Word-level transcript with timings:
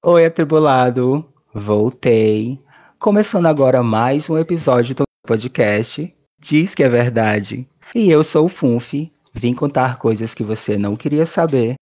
Oi, 0.00 0.24
atribulado! 0.24 1.28
Voltei. 1.52 2.56
Começando 3.00 3.46
agora 3.46 3.82
mais 3.82 4.30
um 4.30 4.38
episódio 4.38 4.94
do 4.94 5.02
podcast 5.26 6.16
Diz 6.38 6.72
que 6.72 6.84
é 6.84 6.88
Verdade. 6.88 7.68
E 7.92 8.08
eu 8.08 8.22
sou 8.22 8.44
o 8.44 8.48
Funf, 8.48 8.94
vim 9.32 9.52
contar 9.52 9.98
coisas 9.98 10.34
que 10.34 10.44
você 10.44 10.78
não 10.78 10.94
queria 10.94 11.26
saber, 11.26 11.74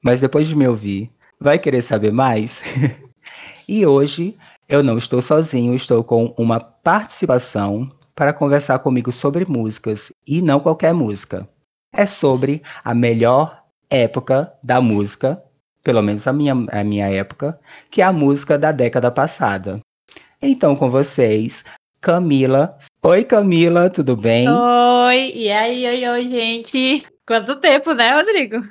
mas 0.00 0.20
depois 0.20 0.46
de 0.46 0.54
me 0.54 0.68
ouvir, 0.68 1.10
vai 1.40 1.58
querer 1.58 1.82
saber 1.82 2.12
mais? 2.12 2.62
e 3.68 3.84
hoje 3.84 4.36
eu 4.68 4.80
não 4.80 4.96
estou 4.96 5.20
sozinho, 5.20 5.74
estou 5.74 6.04
com 6.04 6.32
uma 6.38 6.60
participação 6.60 7.90
para 8.14 8.32
conversar 8.32 8.78
comigo 8.78 9.10
sobre 9.10 9.44
músicas 9.44 10.12
e 10.24 10.40
não 10.40 10.60
qualquer 10.60 10.94
música. 10.94 11.48
É 11.92 12.06
sobre 12.06 12.62
a 12.84 12.94
melhor 12.94 13.64
época 13.90 14.56
da 14.62 14.80
música 14.80 15.43
pelo 15.84 16.02
menos 16.02 16.26
a 16.26 16.32
minha, 16.32 16.54
a 16.72 16.82
minha 16.82 17.08
época, 17.08 17.60
que 17.90 18.00
é 18.00 18.04
a 18.04 18.12
música 18.12 18.58
da 18.58 18.72
década 18.72 19.10
passada. 19.10 19.80
Então, 20.42 20.74
com 20.74 20.90
vocês, 20.90 21.64
Camila. 22.00 22.76
Oi, 23.04 23.22
Camila, 23.22 23.90
tudo 23.90 24.16
bem? 24.16 24.48
Oi, 24.48 25.32
e 25.34 25.52
aí, 25.52 25.86
oi, 25.86 26.08
oi, 26.08 26.28
gente. 26.28 27.06
Quanto 27.26 27.56
tempo, 27.56 27.92
né, 27.92 28.14
Rodrigo? 28.14 28.66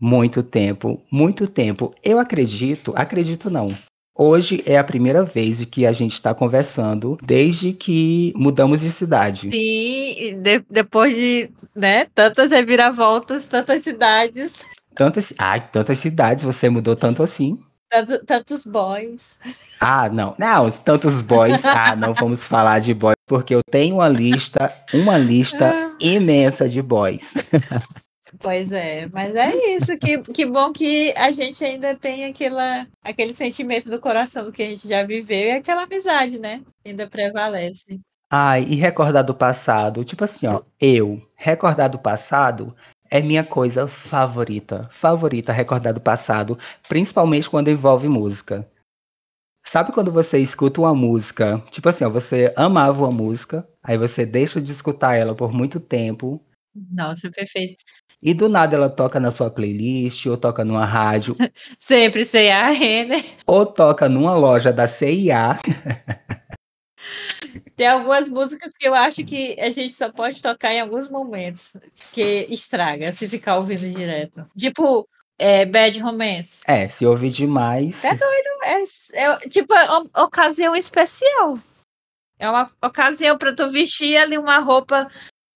Muito 0.00 0.42
tempo, 0.42 1.02
muito 1.10 1.48
tempo. 1.48 1.94
Eu 2.02 2.18
acredito, 2.18 2.92
acredito 2.96 3.48
não. 3.48 3.74
Hoje 4.18 4.62
é 4.66 4.78
a 4.78 4.84
primeira 4.84 5.22
vez 5.22 5.62
que 5.66 5.86
a 5.86 5.92
gente 5.92 6.14
está 6.14 6.34
conversando 6.34 7.18
desde 7.22 7.74
que 7.74 8.32
mudamos 8.34 8.80
de 8.80 8.90
cidade. 8.90 9.50
Sim, 9.50 10.40
de, 10.40 10.64
depois 10.70 11.14
de 11.14 11.50
né, 11.74 12.06
tantas 12.14 12.50
reviravoltas, 12.50 13.46
tantas 13.46 13.82
cidades. 13.82 14.54
Tantas, 14.96 15.34
ai, 15.38 15.60
tantas 15.60 15.98
cidades, 15.98 16.42
você 16.42 16.70
mudou 16.70 16.96
tanto 16.96 17.22
assim. 17.22 17.58
Tanto, 17.90 18.24
tantos 18.24 18.64
boys. 18.64 19.36
Ah, 19.80 20.08
não, 20.08 20.34
não, 20.38 20.70
tantos 20.70 21.20
boys. 21.22 21.62
Ah, 21.66 21.94
não 21.94 22.14
vamos 22.14 22.46
falar 22.46 22.80
de 22.80 22.94
boys, 22.94 23.16
porque 23.26 23.54
eu 23.54 23.60
tenho 23.70 23.96
uma 23.96 24.08
lista, 24.08 24.74
uma 24.94 25.18
lista 25.18 25.70
ah. 25.70 25.96
imensa 26.00 26.68
de 26.68 26.80
boys. 26.80 27.50
Pois 28.40 28.70
é, 28.72 29.06
mas 29.12 29.34
é 29.34 29.54
isso. 29.76 29.96
Que, 29.98 30.18
que 30.18 30.46
bom 30.46 30.72
que 30.72 31.12
a 31.16 31.30
gente 31.32 31.64
ainda 31.64 31.94
tem 31.94 32.24
aquela, 32.24 32.86
aquele 33.02 33.32
sentimento 33.32 33.88
do 33.88 34.00
coração 34.00 34.44
do 34.44 34.52
que 34.52 34.62
a 34.62 34.70
gente 34.70 34.88
já 34.88 35.02
viveu 35.04 35.48
e 35.48 35.50
aquela 35.52 35.84
amizade, 35.84 36.38
né? 36.38 36.62
Ainda 36.84 37.06
prevalece. 37.06 38.00
Ai, 38.30 38.64
e 38.64 38.74
recordar 38.74 39.22
do 39.22 39.34
passado. 39.34 40.04
Tipo 40.04 40.24
assim, 40.24 40.46
ó, 40.46 40.62
eu, 40.80 41.22
recordar 41.36 41.88
do 41.88 41.98
passado 41.98 42.74
é 43.10 43.20
minha 43.20 43.44
coisa 43.44 43.86
favorita. 43.86 44.88
Favorita 44.90 45.52
recordar 45.52 45.94
do 45.94 46.00
passado, 46.00 46.58
principalmente 46.88 47.48
quando 47.48 47.68
envolve 47.68 48.08
música. 48.08 48.68
Sabe 49.64 49.92
quando 49.92 50.12
você 50.12 50.38
escuta 50.38 50.80
uma 50.80 50.94
música, 50.94 51.60
tipo 51.70 51.88
assim, 51.88 52.04
ó, 52.04 52.10
você 52.10 52.52
amava 52.56 53.02
uma 53.02 53.10
música, 53.10 53.68
aí 53.82 53.98
você 53.98 54.24
deixa 54.24 54.60
de 54.60 54.70
escutar 54.70 55.16
ela 55.16 55.34
por 55.34 55.52
muito 55.52 55.80
tempo. 55.80 56.40
Nossa, 56.92 57.28
perfeito. 57.30 57.84
E 58.22 58.32
do 58.32 58.48
nada 58.48 58.76
ela 58.76 58.88
toca 58.88 59.20
na 59.20 59.30
sua 59.30 59.50
playlist, 59.50 60.24
ou 60.26 60.36
toca 60.36 60.64
numa 60.64 60.84
rádio. 60.84 61.36
Sempre 61.78 62.24
CIA, 62.24 63.04
né? 63.06 63.24
Ou 63.46 63.66
toca 63.66 64.08
numa 64.08 64.34
loja 64.34 64.72
da 64.72 64.86
CIA. 64.86 65.58
Tem 67.76 67.86
algumas 67.88 68.28
músicas 68.28 68.72
que 68.72 68.88
eu 68.88 68.94
acho 68.94 69.22
que 69.24 69.54
a 69.60 69.70
gente 69.70 69.92
só 69.92 70.10
pode 70.10 70.40
tocar 70.40 70.72
em 70.72 70.80
alguns 70.80 71.08
momentos, 71.10 71.76
que 72.10 72.46
estraga 72.48 73.12
se 73.12 73.28
ficar 73.28 73.56
ouvindo 73.56 73.88
direto. 73.90 74.46
Tipo, 74.56 75.06
é, 75.38 75.66
Bad 75.66 76.00
Romance. 76.00 76.62
É, 76.66 76.88
se 76.88 77.04
ouvir 77.04 77.30
demais. 77.30 78.04
É 78.04 78.14
doido. 78.14 78.48
É, 78.64 79.22
é 79.22 79.36
tipo, 79.50 79.74
é 79.74 79.84
uma 79.90 80.24
ocasião 80.24 80.74
especial. 80.74 81.58
É 82.38 82.48
uma 82.48 82.70
ocasião 82.82 83.36
para 83.36 83.54
tu 83.54 83.68
vestir 83.68 84.16
ali 84.16 84.38
uma 84.38 84.58
roupa 84.58 85.10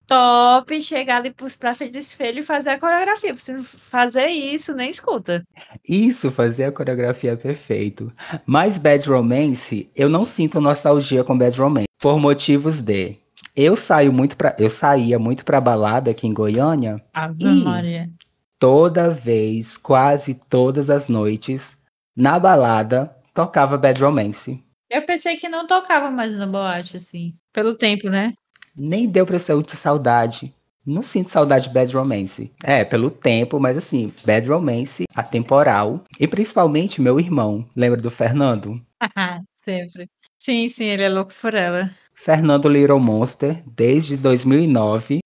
top, 0.07 0.83
chegar 0.83 1.19
ali 1.19 1.33
pra 1.59 1.75
frente 1.75 1.93
do 1.93 1.99
espelho 1.99 2.41
e 2.41 2.43
fazer 2.43 2.71
a 2.71 2.81
coreografia. 2.81 3.35
Se 3.39 3.63
fazer 3.63 4.27
isso, 4.27 4.75
nem 4.75 4.91
escuta. 4.91 5.43
Isso, 5.89 6.31
fazer 6.31 6.65
a 6.65 6.73
coreografia 6.73 7.33
é 7.33 7.37
perfeito. 7.37 8.13
Mas 8.45 8.77
Bad 8.77 9.09
Romance, 9.09 9.91
eu 9.95 10.09
não 10.09 10.27
sinto 10.27 10.61
nostalgia 10.61 11.23
com 11.23 11.39
Bad 11.39 11.57
Romance. 11.59 11.90
Por 12.01 12.19
motivos 12.19 12.83
de. 12.83 13.19
Eu 13.57 13.77
saio 13.77 14.13
muito 14.13 14.37
para, 14.37 14.55
eu 14.59 14.71
saía 14.71 15.19
muito 15.19 15.45
para 15.45 15.61
balada 15.61 16.11
aqui 16.11 16.27
em 16.27 16.35
Goiânia. 16.35 17.03
Ave 17.15 17.45
e 17.45 17.65
Maria. 17.65 18.11
toda 18.59 19.11
vez, 19.11 19.77
quase 19.77 20.35
todas 20.35 20.89
as 20.89 21.09
noites, 21.09 21.77
na 22.17 22.39
balada 22.39 23.15
tocava 23.35 23.77
Bad 23.77 24.03
Romance. 24.03 24.63
Eu 24.89 25.05
pensei 25.07 25.37
que 25.37 25.49
não 25.49 25.67
tocava 25.67 26.11
mais 26.11 26.35
na 26.35 26.47
boate 26.47 26.97
assim, 26.97 27.35
pelo 27.53 27.75
tempo, 27.75 28.09
né? 28.09 28.33
nem 28.77 29.09
deu 29.09 29.27
pra 29.27 29.39
sentir 29.39 29.77
saudade. 29.77 30.55
Não 30.87 31.03
sinto 31.03 31.29
saudade 31.29 31.69
de 31.69 31.75
Bad 31.75 31.95
Romance. 31.95 32.51
É, 32.65 32.85
pelo 32.85 33.11
tempo, 33.11 33.61
mas 33.61 33.77
assim, 33.77 34.13
Bad 34.25 34.49
Romance, 34.49 35.05
atemporal. 35.15 36.03
E 36.19 36.27
principalmente 36.27 37.03
meu 37.03 37.21
irmão. 37.21 37.69
Lembra 37.77 38.01
do 38.01 38.11
Fernando? 38.11 38.81
Sempre. 39.63 40.09
Sim, 40.43 40.69
sim, 40.69 40.85
ele 40.85 41.03
é 41.03 41.09
louco 41.09 41.33
por 41.41 41.55
ela. 41.55 41.91
Fernando 42.15 42.69
Little 42.69 42.99
Monster, 42.99 43.63
desde 43.67 44.17
2009. 44.17 45.21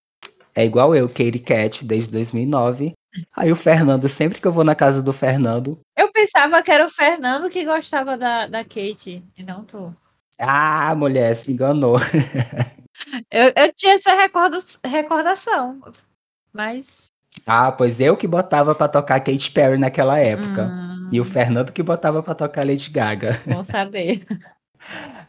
É 0.54 0.64
igual 0.64 0.94
eu, 0.94 1.08
Katie 1.08 1.38
Cat, 1.38 1.84
desde 1.84 2.12
2009. 2.12 2.92
Aí 3.36 3.52
o 3.52 3.56
Fernando, 3.56 4.08
sempre 4.08 4.40
que 4.40 4.46
eu 4.46 4.52
vou 4.52 4.64
na 4.64 4.74
casa 4.74 5.02
do 5.02 5.12
Fernando. 5.12 5.78
Eu 5.96 6.10
pensava 6.12 6.62
que 6.62 6.70
era 6.70 6.84
o 6.86 6.90
Fernando 6.90 7.48
que 7.48 7.64
gostava 7.64 8.16
da, 8.16 8.46
da 8.46 8.64
Kate, 8.64 9.22
e 9.36 9.42
não 9.44 9.64
tu. 9.64 9.94
Ah, 10.38 10.94
mulher, 10.96 11.34
se 11.36 11.52
enganou. 11.52 11.96
Eu, 13.30 13.52
eu 13.56 13.72
tinha 13.74 13.94
essa 13.94 14.14
recorda, 14.14 14.62
recordação, 14.86 15.80
mas. 16.52 17.08
Ah, 17.44 17.72
pois 17.72 18.00
eu 18.00 18.16
que 18.16 18.26
botava 18.26 18.72
para 18.72 18.88
tocar 18.88 19.20
Katy 19.20 19.50
Perry 19.50 19.78
naquela 19.78 20.18
época. 20.18 20.66
Hum. 20.66 21.08
E 21.12 21.20
o 21.20 21.24
Fernando 21.24 21.72
que 21.72 21.82
botava 21.82 22.22
para 22.22 22.36
tocar 22.36 22.64
Lady 22.64 22.88
Gaga. 22.90 23.42
Bom 23.46 23.64
saber. 23.64 24.24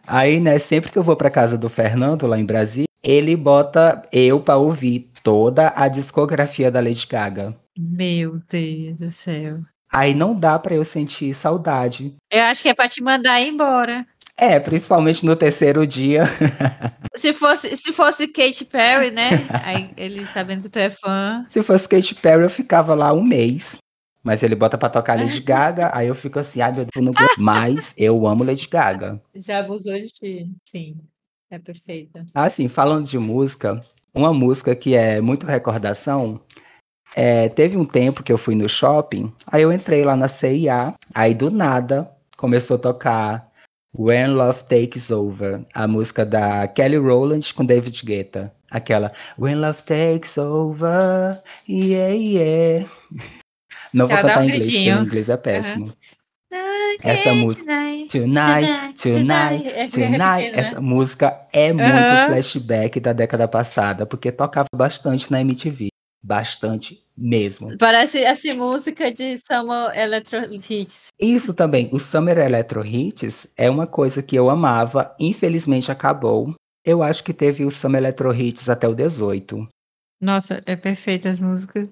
Aí, 0.08 0.40
né, 0.40 0.60
sempre 0.60 0.92
que 0.92 0.98
eu 0.98 1.04
vou 1.04 1.16
para 1.16 1.30
casa 1.30 1.58
do 1.58 1.70
Fernando 1.70 2.28
lá 2.28 2.38
em 2.40 2.46
Brasília, 2.46 2.88
ele 3.04 3.36
bota 3.36 4.02
eu 4.12 4.40
para 4.40 4.58
ouvir 4.58 5.12
toda 5.24 5.74
a 5.76 5.88
discografia 5.88 6.72
da 6.72 6.80
Lady 6.80 7.08
Gaga. 7.08 7.56
Meu 7.78 8.40
Deus 8.50 9.00
do 9.00 9.12
céu. 9.12 9.58
Aí 9.92 10.14
não 10.14 10.38
dá 10.38 10.60
para 10.60 10.76
eu 10.76 10.84
sentir 10.84 11.34
saudade. 11.34 12.16
Eu 12.32 12.44
acho 12.44 12.62
que 12.62 12.70
é 12.70 12.74
para 12.74 12.90
te 12.90 13.02
mandar 13.02 13.42
embora. 13.42 14.06
É, 14.38 14.60
principalmente 14.60 15.26
no 15.26 15.36
terceiro 15.36 15.88
dia. 15.88 16.24
Se 17.16 17.32
fosse, 17.32 17.78
se 17.78 17.94
fosse 17.94 18.28
Katy 18.28 18.66
Perry, 18.66 19.10
né? 19.10 19.30
Aí 19.64 19.90
ele 19.96 20.26
sabendo 20.26 20.64
que 20.64 20.70
tu 20.70 20.78
é 20.78 20.90
fã. 20.90 21.46
Se 21.48 21.64
fosse 21.64 21.88
Katy 21.88 22.16
Perry, 22.16 22.44
eu 22.44 22.50
ficava 22.50 22.94
lá 22.94 23.14
um 23.14 23.24
mês. 23.24 23.78
Mas 24.26 24.42
ele 24.42 24.56
bota 24.56 24.76
pra 24.76 24.90
tocar 24.90 25.20
Lady 25.20 25.40
Gaga, 25.46 25.96
aí 25.96 26.08
eu 26.08 26.16
fico 26.16 26.40
assim, 26.40 26.60
ai 26.60 26.74
meu 26.74 26.86
Deus, 26.92 27.06
não 27.06 27.14
Mas 27.38 27.94
eu 27.96 28.26
amo 28.26 28.44
Lady 28.44 28.68
Gaga. 28.68 29.22
Já 29.36 29.60
abusou 29.60 29.94
de 29.94 30.08
ti, 30.08 30.52
sim. 30.68 30.98
É 31.52 31.60
perfeita. 31.60 32.26
Assim, 32.34 32.68
falando 32.68 33.06
de 33.06 33.20
música, 33.20 33.80
uma 34.16 34.34
música 34.34 34.76
que 34.76 34.96
é 34.96 35.22
muito 35.22 35.46
recordação. 35.46 36.42
É, 37.16 37.48
teve 37.50 37.78
um 37.78 37.86
tempo 37.86 38.24
que 38.24 38.34
eu 38.34 38.38
fui 38.38 38.56
no 38.56 38.68
shopping, 38.68 39.32
aí 39.46 39.62
eu 39.62 39.72
entrei 39.72 40.04
lá 40.04 40.16
na 40.16 40.28
CIA, 40.28 40.96
aí 41.14 41.36
do 41.36 41.52
nada 41.52 42.12
começou 42.36 42.78
a 42.78 42.80
tocar 42.80 43.52
When 43.98 44.34
Love 44.34 44.66
Takes 44.66 45.12
Over, 45.12 45.64
a 45.74 45.88
música 45.88 46.26
da 46.26 46.68
Kelly 46.68 46.98
Rowland 46.98 47.54
com 47.54 47.64
David 47.64 48.04
Guetta. 48.04 48.52
Aquela 48.72 49.12
When 49.40 49.56
Love 49.56 49.84
Takes 49.84 50.38
Over, 50.38 51.42
yeah, 51.70 52.14
yeah. 52.14 52.90
Não 53.96 54.10
vou 54.10 54.18
cantar 54.18 54.44
em 54.44 54.50
inglês, 54.50 54.66
porque 54.66 54.92
o 54.92 55.02
inglês 55.04 55.30
é 55.30 55.38
péssimo. 55.38 55.94
Essa 57.02 57.34
música, 57.34 57.72
Tonight, 58.12 59.02
Tonight, 59.02 59.68
é 59.68 59.88
Tonight, 59.88 60.18
né? 60.18 60.52
essa 60.54 60.82
música 60.82 61.48
é 61.54 61.72
muito 61.72 62.28
flashback 62.28 63.00
da 63.00 63.14
década 63.14 63.48
passada, 63.48 64.06
porque 64.06 64.32
tocava 64.32 64.68
bastante 64.76 65.32
na 65.32 65.40
MTV. 65.42 65.88
Bastante 66.22 67.04
mesmo. 67.16 67.78
Parece 67.78 68.18
essa 68.18 68.54
música 68.56 69.12
de 69.12 69.38
Summer 69.38 69.96
Electro 69.96 70.40
Hits. 70.54 71.08
Isso 71.22 71.54
também. 71.54 71.88
O 71.94 72.00
Summer 72.00 72.38
Electro 72.38 72.86
Hits 72.86 73.48
é 73.58 73.70
uma 73.70 73.86
coisa 73.86 74.24
que 74.24 74.36
eu 74.36 74.50
amava, 74.50 75.16
infelizmente 75.20 75.92
acabou. 75.92 76.54
Eu 76.84 77.04
acho 77.04 77.24
que 77.24 77.34
teve 77.34 77.64
o 77.64 77.72
Summer 77.72 78.02
Electro 78.02 78.34
Hits 78.34 78.68
até 78.68 78.88
o 78.88 78.96
18. 78.96 79.68
Nossa, 80.26 80.62
é 80.66 80.76
perfeita 80.76 81.30
as 81.30 81.40
músicas. 81.40 81.88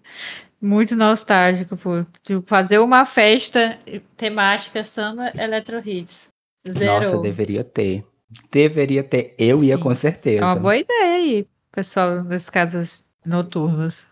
Muito 0.59 0.95
nostálgico, 0.95 1.77
pô. 1.77 2.05
Tipo, 2.23 2.43
fazer 2.47 2.79
uma 2.79 3.05
festa 3.05 3.77
temática 4.17 4.83
Summer 4.83 5.31
Electro 5.39 5.79
Hits. 5.87 6.29
Zero. 6.67 6.85
Nossa, 6.85 7.17
deveria 7.19 7.63
ter. 7.63 8.03
Deveria 8.51 9.03
ter. 9.03 9.35
Eu 9.37 9.63
ia 9.63 9.75
Sim. 9.75 9.81
com 9.83 9.93
certeza. 9.93 10.43
É 10.43 10.45
uma 10.45 10.55
boa 10.55 10.77
ideia 10.77 11.15
aí, 11.15 11.47
pessoal 11.71 12.23
das 12.23 12.49
casas 12.49 13.03
noturnas. 13.25 14.05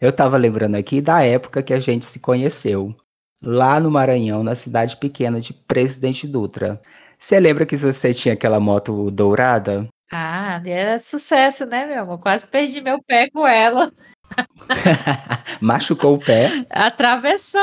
Eu 0.00 0.10
tava 0.12 0.38
lembrando 0.38 0.76
aqui 0.76 1.02
da 1.02 1.22
época 1.22 1.62
que 1.62 1.74
a 1.74 1.80
gente 1.80 2.06
se 2.06 2.18
conheceu. 2.18 2.96
lá 3.42 3.80
no 3.80 3.90
Maranhão, 3.90 4.42
na 4.42 4.54
cidade 4.54 4.96
pequena 4.96 5.40
de 5.40 5.52
Presidente 5.52 6.26
Dutra. 6.26 6.80
Você 7.18 7.38
lembra 7.38 7.66
que 7.66 7.76
você 7.76 8.12
tinha 8.12 8.34
aquela 8.34 8.60
moto 8.60 9.10
dourada? 9.10 9.86
Ah, 10.12 10.56
ali 10.56 10.70
era 10.70 10.98
sucesso, 10.98 11.64
né, 11.66 11.86
meu 11.86 12.02
amor? 12.02 12.18
Quase 12.18 12.44
perdi 12.44 12.80
meu 12.80 13.00
pé 13.02 13.30
com 13.30 13.46
ela. 13.46 13.90
Machucou 15.60 16.14
o 16.14 16.18
pé? 16.18 16.64
Atravessou 16.68 17.60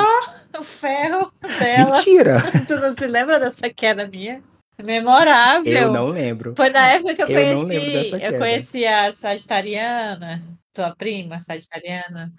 o 0.57 0.63
ferro 0.63 1.31
dela. 1.59 1.95
Mentira! 1.95 2.37
Tu 2.67 2.75
não 2.79 2.95
se 2.95 3.05
lembra 3.05 3.39
dessa 3.39 3.69
queda 3.69 4.07
minha? 4.07 4.41
Memorável. 4.85 5.73
Eu 5.73 5.91
não 5.91 6.07
lembro. 6.07 6.53
Foi 6.55 6.69
na 6.69 6.87
época 6.87 7.15
que 7.15 7.33
eu, 7.33 7.39
Eu 7.39 7.61
conheci. 7.63 8.23
Eu 8.23 8.37
conheci 8.37 8.85
a 8.85 9.11
Sagitariana, 9.11 10.41
tua 10.73 10.95
prima, 10.95 11.39
Sagitariana. 11.41 12.31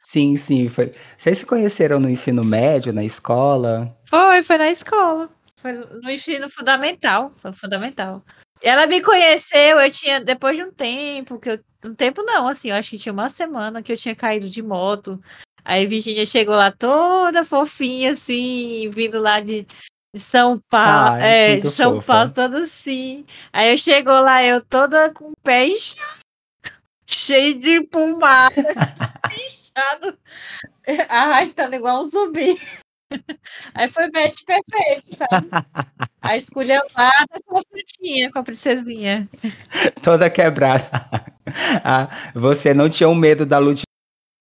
Sim, 0.00 0.36
sim. 0.36 0.68
Foi. 0.68 0.92
Vocês 1.16 1.38
se 1.38 1.46
conheceram 1.46 2.00
no 2.00 2.08
ensino 2.08 2.42
médio, 2.42 2.92
na 2.92 3.04
escola? 3.04 3.94
Foi, 4.08 4.42
foi 4.42 4.58
na 4.58 4.70
escola. 4.70 5.28
Foi 5.56 5.72
no 5.72 6.10
ensino 6.10 6.48
fundamental. 6.48 7.32
Foi 7.36 7.52
fundamental. 7.52 8.24
Ela 8.62 8.86
me 8.86 9.00
conheceu, 9.00 9.80
eu 9.80 9.90
tinha, 9.90 10.20
depois 10.20 10.56
de 10.56 10.64
um 10.64 10.70
tempo, 10.70 11.38
que 11.38 11.50
eu. 11.50 11.60
Um 11.82 11.94
tempo 11.94 12.22
não, 12.22 12.46
assim, 12.46 12.68
eu 12.68 12.76
acho 12.76 12.90
que 12.90 12.98
tinha 12.98 13.12
uma 13.12 13.30
semana 13.30 13.82
que 13.82 13.90
eu 13.90 13.96
tinha 13.96 14.14
caído 14.14 14.50
de 14.50 14.62
moto. 14.62 15.18
Aí 15.64 15.86
Virginia 15.86 16.26
chegou 16.26 16.54
lá 16.54 16.70
toda 16.70 17.44
fofinha, 17.44 18.12
assim, 18.12 18.90
vindo 18.90 19.18
lá 19.18 19.40
de, 19.40 19.66
de 20.14 20.20
São 20.20 20.60
Paulo. 20.68 21.16
É, 21.20 21.56
de 21.56 21.70
São 21.70 21.94
fofa. 21.94 22.06
Paulo, 22.06 22.32
toda 22.34 22.58
assim. 22.60 23.24
Aí 23.50 23.72
eu 23.72 23.78
chegou 23.78 24.20
lá, 24.20 24.44
eu 24.44 24.62
toda 24.62 25.10
com 25.14 25.30
o 25.30 25.36
pé 25.42 25.68
inchado, 25.68 26.20
cheio 27.06 27.58
de 27.58 27.80
pomada, 27.82 28.54
inchado, 29.32 30.18
arrastando 31.08 31.76
igual 31.76 32.02
um 32.02 32.10
zumbi. 32.10 32.60
Aí 33.74 33.88
foi 33.88 34.10
match 34.10 34.34
perfeito, 34.46 35.16
sabe? 35.16 35.48
A 36.22 36.36
esculhambada 36.36 37.40
com 37.46 37.58
a 37.58 37.62
frutinha, 37.62 38.30
com 38.30 38.38
a 38.38 38.42
princesinha. 38.42 39.28
Toda 40.02 40.28
quebrada. 40.30 40.88
Ah, 41.84 42.08
você 42.34 42.74
não 42.74 42.88
tinha 42.88 43.08
um 43.08 43.14
medo 43.14 43.44
da 43.46 43.60
de- 43.60 43.82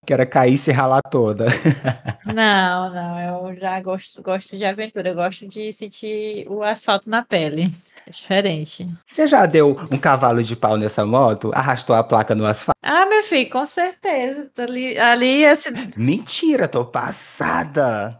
que 0.05 0.13
era 0.13 0.25
cair 0.25 0.53
e 0.53 0.57
se 0.57 0.71
ralar 0.71 1.01
toda. 1.11 1.45
Não, 2.25 2.93
não, 2.93 3.47
eu 3.49 3.55
já 3.59 3.79
gosto, 3.81 4.21
gosto 4.21 4.57
de 4.57 4.65
aventura, 4.65 5.09
eu 5.09 5.15
gosto 5.15 5.47
de 5.47 5.71
sentir 5.71 6.45
o 6.47 6.61
asfalto 6.63 7.09
na 7.09 7.23
pele. 7.23 7.71
É 8.05 8.11
diferente. 8.11 8.87
Você 9.05 9.25
já 9.27 9.45
deu 9.45 9.75
um 9.91 9.97
cavalo 9.97 10.41
de 10.43 10.55
pau 10.55 10.77
nessa 10.77 11.05
moto? 11.05 11.51
Arrastou 11.55 11.95
a 11.95 12.03
placa 12.03 12.35
no 12.35 12.45
asfalto? 12.45 12.77
Ah, 12.83 13.05
meu 13.05 13.23
filho, 13.23 13.49
com 13.49 13.65
certeza. 13.65 14.49
Ali, 14.57 14.97
ali 14.99 15.45
assim, 15.45 15.69
Mentira, 15.95 16.67
tô 16.67 16.85
passada. 16.85 18.19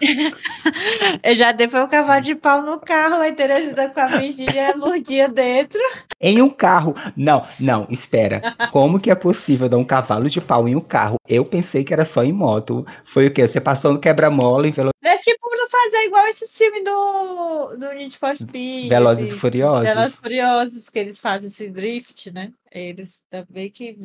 eu 1.22 1.34
já 1.34 1.52
dei 1.52 1.68
foi 1.68 1.82
um 1.82 1.88
cavalo 1.88 2.22
de 2.22 2.34
pau 2.34 2.62
no 2.62 2.78
carro 2.80 3.18
lá 3.18 3.28
em 3.28 3.34
Teresina 3.34 3.88
com 3.88 4.00
a 4.00 4.06
Virgínia 4.06 4.74
Lourdia 4.76 5.28
dentro. 5.28 5.80
Em 6.20 6.42
um 6.42 6.50
carro. 6.50 6.94
Não, 7.16 7.42
não, 7.58 7.86
espera. 7.90 8.42
Como 8.70 9.00
que 9.00 9.10
é 9.10 9.14
possível 9.14 9.68
dar 9.68 9.78
um 9.78 9.84
cavalo 9.84 10.28
de 10.28 10.40
pau 10.40 10.68
em 10.68 10.74
um 10.74 10.80
carro? 10.80 11.16
Eu 11.28 11.44
pensei 11.44 11.84
que 11.84 11.92
era 11.92 12.04
só 12.04 12.22
em 12.22 12.32
moto. 12.32 12.84
Foi 13.04 13.26
o 13.26 13.32
quê? 13.32 13.46
Você 13.46 13.60
passou 13.60 13.92
no 13.92 14.00
quebra-mola 14.00 14.66
e 14.66 14.70
velo... 14.70 14.90
É 15.02 15.16
tipo 15.18 15.50
não 15.56 15.68
fazer 15.68 16.04
igual 16.06 16.26
esses 16.26 16.56
filmes 16.56 16.84
do, 16.84 17.76
do 17.76 17.92
Need 17.92 18.16
for 18.16 18.36
Speed. 18.36 18.88
Velozes 18.88 19.32
e 19.32 19.36
Furiosos? 19.36 19.88
Velozes 19.88 20.14
e 20.14 20.20
Furiosos, 20.20 20.88
que 20.88 20.98
eles 20.98 21.18
fazem 21.18 21.48
esse 21.48 21.68
drift, 21.68 22.30
né? 22.32 22.52
Eles 22.70 23.24
também 23.28 23.70
que 23.70 23.96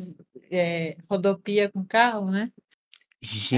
é, 0.50 0.96
rodopia 1.08 1.70
com 1.70 1.84
carro, 1.84 2.30
né? 2.30 2.50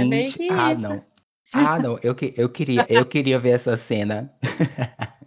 bem 0.09 0.27
Gente, 0.27 0.39
que 0.39 0.49
ah, 0.51 0.73
isso. 0.73 0.83
não. 0.83 1.05
Ah, 1.53 1.79
não. 1.79 1.99
Eu, 2.03 2.15
que- 2.15 2.35
eu, 2.37 2.49
queria, 2.49 2.87
eu 2.89 3.05
queria 3.05 3.39
ver 3.39 3.51
essa 3.51 3.77
cena. 3.77 4.33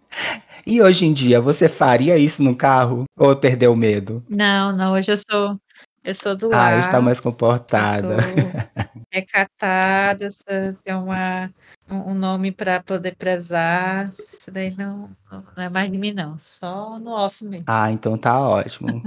E 0.66 0.80
hoje 0.82 1.06
em 1.06 1.14
dia, 1.14 1.42
você 1.42 1.68
faria 1.68 2.18
isso 2.18 2.44
no 2.44 2.56
carro? 2.56 3.06
Ou 3.18 3.36
perdeu 3.36 3.72
o 3.74 3.76
medo? 3.76 4.24
Não, 4.30 4.72
não, 4.76 4.94
hoje 4.94 5.12
eu 5.12 5.18
sou 5.18 5.60
eu 6.04 6.16
sou 6.16 6.36
do 6.36 6.54
Ah, 6.54 6.70
ar. 6.70 6.80
está 6.80 7.02
mais 7.02 7.20
comportada. 7.20 8.18
recatada, 9.12 10.28
tenho 10.84 11.04
uma, 11.04 11.52
um 11.90 12.14
nome 12.14 12.52
para 12.52 12.82
poder 12.82 13.16
prezar. 13.16 14.10
Isso 14.10 14.52
daí 14.52 14.72
não, 14.72 15.10
não 15.32 15.64
é 15.64 15.70
mais 15.70 15.92
de 15.92 15.98
mim, 15.98 16.14
não. 16.14 16.38
Só 16.40 17.00
no 17.00 17.12
off 17.12 17.44
mesmo. 17.44 17.66
Ah, 17.68 17.92
então 17.92 18.18
tá 18.18 18.40
ótimo. 18.40 19.02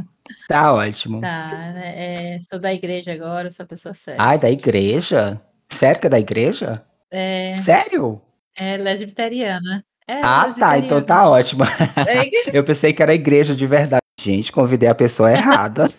Tá 0.49 0.73
ótimo. 0.73 1.21
Tá, 1.21 1.73
né? 1.73 2.35
É, 2.37 2.39
sou 2.41 2.59
da 2.59 2.73
igreja 2.73 3.13
agora, 3.13 3.51
sou 3.51 3.65
pessoa 3.67 3.95
séria. 3.95 4.23
Ai, 4.23 4.39
da 4.39 4.51
igreja? 4.51 5.41
Que 5.69 6.07
é 6.07 6.09
da 6.11 6.19
igreja? 6.19 6.85
É, 7.17 7.55
Sério? 7.57 8.21
é 8.57 8.77
lesbiteriana. 8.77 9.85
É, 10.07 10.21
Ah, 10.21 10.53
tá. 10.53 10.77
Então 10.77 11.01
tá 11.01 11.31
ótimo. 11.31 11.63
É. 11.65 12.29
Eu 12.53 12.65
pensei 12.65 12.93
que 12.93 13.01
era 13.01 13.15
igreja 13.15 13.55
de 13.55 13.67
verdade. 13.69 14.03
Gente, 14.21 14.51
convidei 14.51 14.89
a 14.89 14.95
pessoa 14.97 15.31
errada. 15.31 15.85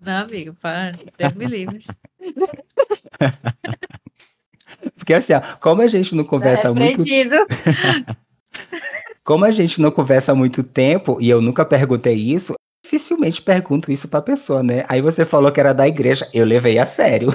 Não, 0.00 0.22
amigo, 0.22 0.54
para, 0.60 0.92
Deus 1.16 1.32
me 1.32 1.46
livre. 1.46 1.82
Porque 4.96 5.14
assim, 5.14 5.32
ó, 5.32 5.40
como 5.60 5.80
a 5.80 5.86
gente 5.86 6.14
não 6.14 6.24
conversa 6.24 6.74
muito 6.74 7.02
Repreendido. 7.02 7.36
Como 9.22 9.46
a 9.46 9.50
gente 9.50 9.80
não 9.80 9.90
conversa 9.90 10.32
há 10.32 10.34
muito 10.34 10.62
tempo 10.62 11.16
e 11.20 11.30
eu 11.30 11.40
nunca 11.40 11.64
perguntei 11.64 12.14
isso, 12.14 12.52
dificilmente 12.84 13.40
pergunto 13.40 13.90
isso 13.90 14.06
pra 14.08 14.20
pessoa, 14.20 14.62
né? 14.62 14.84
Aí 14.88 15.00
você 15.00 15.24
falou 15.24 15.50
que 15.50 15.58
era 15.60 15.72
da 15.72 15.88
igreja, 15.88 16.28
eu 16.34 16.44
levei 16.44 16.78
a 16.78 16.84
sério. 16.84 17.30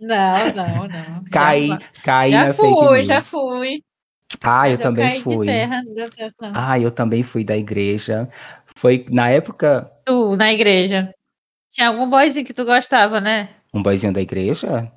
Não, 0.00 0.52
não, 0.54 0.88
não. 0.88 1.24
Caí, 1.30 1.68
Já, 1.68 1.78
caí 2.02 2.30
já 2.32 2.46
na 2.46 2.54
fake 2.54 2.74
fui, 2.74 2.96
news. 2.96 3.06
já 3.06 3.22
fui. 3.22 3.84
Ah, 4.42 4.70
eu 4.70 4.78
também 4.78 5.20
fui. 5.20 5.46
de 5.46 5.52
terra. 5.52 5.82
Ah, 6.54 6.78
eu 6.78 6.90
também 6.90 7.22
fui 7.22 7.44
da 7.44 7.56
igreja. 7.56 8.28
Foi 8.76 9.04
na 9.10 9.28
época 9.28 9.90
Tu, 10.06 10.36
na 10.36 10.52
igreja. 10.52 11.12
Tinha 11.68 11.88
algum 11.88 12.08
boyzinho 12.08 12.46
que 12.46 12.54
tu 12.54 12.64
gostava, 12.64 13.20
né? 13.20 13.50
um 13.72 13.82
boizinho 13.82 14.12
da 14.12 14.20
igreja? 14.20 14.90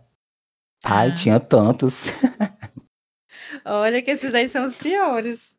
Ai, 0.83 1.09
Ah. 1.09 1.11
tinha 1.11 1.39
tantos. 1.39 2.19
Olha 3.65 4.01
que 4.01 4.11
esses 4.11 4.31
daí 4.31 4.47
são 4.49 4.65
os 4.65 4.75
piores. 4.75 5.55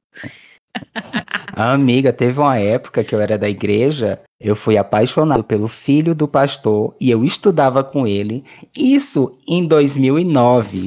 Amiga, 1.57 2.13
teve 2.13 2.41
uma 2.41 2.59
época 2.59 3.05
que 3.05 3.15
eu 3.15 3.21
era 3.21 3.39
da 3.39 3.49
igreja, 3.49 4.21
eu 4.41 4.57
fui 4.57 4.77
apaixonado 4.77 5.45
pelo 5.45 5.69
filho 5.69 6.15
do 6.15 6.27
pastor 6.27 6.95
e 7.01 7.11
eu 7.11 7.25
estudava 7.25 7.85
com 7.85 8.07
ele. 8.07 8.45
Isso 8.77 9.39
em 9.49 9.67
2009. 9.67 10.87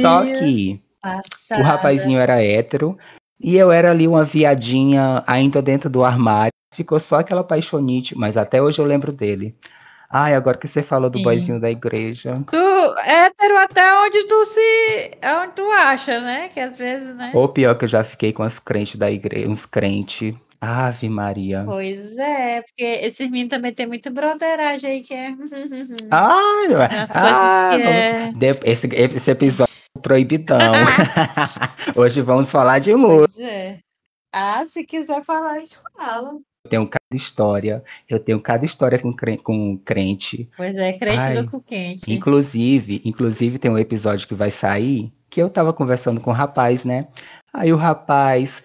Só 0.00 0.24
que 0.24 0.80
Passada. 1.00 1.60
o 1.60 1.64
rapazinho 1.64 2.18
era 2.18 2.42
hétero 2.42 2.96
e 3.40 3.56
eu 3.56 3.70
era 3.70 3.90
ali 3.90 4.06
uma 4.06 4.24
viadinha 4.24 5.22
ainda 5.26 5.62
dentro 5.62 5.88
do 5.88 6.04
armário. 6.04 6.52
Ficou 6.74 7.00
só 7.00 7.16
aquela 7.16 7.44
paixonite, 7.44 8.16
mas 8.16 8.36
até 8.36 8.60
hoje 8.60 8.80
eu 8.80 8.84
lembro 8.84 9.12
dele. 9.12 9.54
Ai, 10.10 10.34
agora 10.34 10.56
que 10.58 10.68
você 10.68 10.82
falou 10.82 11.10
do 11.10 11.18
Sim. 11.18 11.24
boizinho 11.24 11.60
da 11.60 11.70
igreja. 11.70 12.38
Tu 12.50 12.56
hétero 13.04 13.58
até 13.58 13.92
onde 14.02 14.24
tu 14.24 14.44
se. 14.46 15.10
Onde 15.42 15.52
tu 15.54 15.70
acha, 15.72 16.20
né? 16.20 16.48
Que 16.48 16.60
às 16.60 16.76
vezes, 16.76 17.14
né? 17.14 17.32
Ou 17.34 17.48
pior 17.48 17.74
que 17.76 17.84
eu 17.84 17.88
já 17.88 18.04
fiquei 18.04 18.32
com 18.32 18.42
as 18.42 18.58
crentes 18.58 18.96
da 18.96 19.10
igreja, 19.10 19.48
uns 19.48 19.66
crentes. 19.66 20.34
Ave 20.58 21.10
Maria. 21.10 21.62
Pois 21.66 22.16
é, 22.16 22.62
porque 22.62 22.82
esses 22.82 23.28
meninos 23.30 23.50
também 23.50 23.74
tem 23.74 23.86
muito 23.86 24.10
broderagem 24.10 24.90
aí 24.90 25.00
que 25.02 25.12
é. 25.12 25.28
Ai, 26.10 26.68
não 26.68 26.82
é. 26.82 26.86
As 26.86 27.10
Ah, 27.14 27.70
que 27.76 27.82
vamos- 27.82 28.42
é. 28.42 28.70
esse, 28.70 28.88
esse 28.94 29.30
episódio 29.30 29.74
é 29.96 30.00
proibidão. 30.00 30.58
Hoje 31.94 32.22
vamos 32.22 32.50
falar 32.50 32.78
de 32.78 32.94
música. 32.94 33.32
Pois 33.34 33.46
é. 33.46 33.78
Ah, 34.32 34.64
se 34.66 34.82
quiser 34.84 35.22
falar, 35.24 35.52
a 35.52 35.58
gente 35.58 35.76
fala. 35.96 36.32
Eu 36.66 36.68
tenho 36.68 36.88
cada 36.88 37.14
história. 37.14 37.84
Eu 38.08 38.18
tenho 38.18 38.40
cada 38.42 38.64
história 38.64 38.98
com, 38.98 39.12
cre- 39.12 39.38
com 39.40 39.78
crente. 39.78 40.50
Pois 40.56 40.76
é, 40.76 40.92
crente 40.94 41.18
Ai, 41.18 41.42
do 41.42 41.48
cu 41.48 41.60
quente. 41.60 42.12
Inclusive, 42.12 43.00
inclusive 43.04 43.58
tem 43.58 43.70
um 43.70 43.78
episódio 43.78 44.26
que 44.26 44.34
vai 44.34 44.50
sair 44.50 45.12
que 45.30 45.40
eu 45.40 45.48
tava 45.48 45.72
conversando 45.72 46.20
com 46.20 46.30
o 46.30 46.34
rapaz, 46.34 46.84
né? 46.84 47.06
Aí 47.52 47.72
o 47.72 47.76
rapaz 47.76 48.64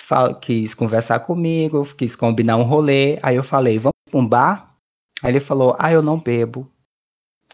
fal- 0.00 0.34
quis 0.34 0.74
conversar 0.74 1.20
comigo, 1.20 1.84
quis 1.94 2.16
combinar 2.16 2.56
um 2.56 2.62
rolê. 2.62 3.18
Aí 3.22 3.36
eu 3.36 3.44
falei, 3.44 3.78
vamos 3.78 3.92
pra 4.10 4.18
um 4.20 4.26
bar? 4.26 4.74
Aí 5.22 5.30
ele 5.30 5.40
falou, 5.40 5.76
ah, 5.78 5.92
eu 5.92 6.02
não 6.02 6.18
bebo. 6.18 6.70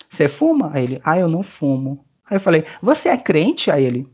Você 0.08 0.28
fuma? 0.28 0.70
Aí 0.72 0.84
ele, 0.84 1.00
ah, 1.04 1.18
eu 1.18 1.28
não 1.28 1.42
fumo. 1.42 2.04
Aí 2.28 2.36
eu 2.36 2.40
falei, 2.40 2.64
você 2.80 3.08
é 3.08 3.16
crente? 3.16 3.70
Aí 3.70 3.84
ele, 3.84 4.08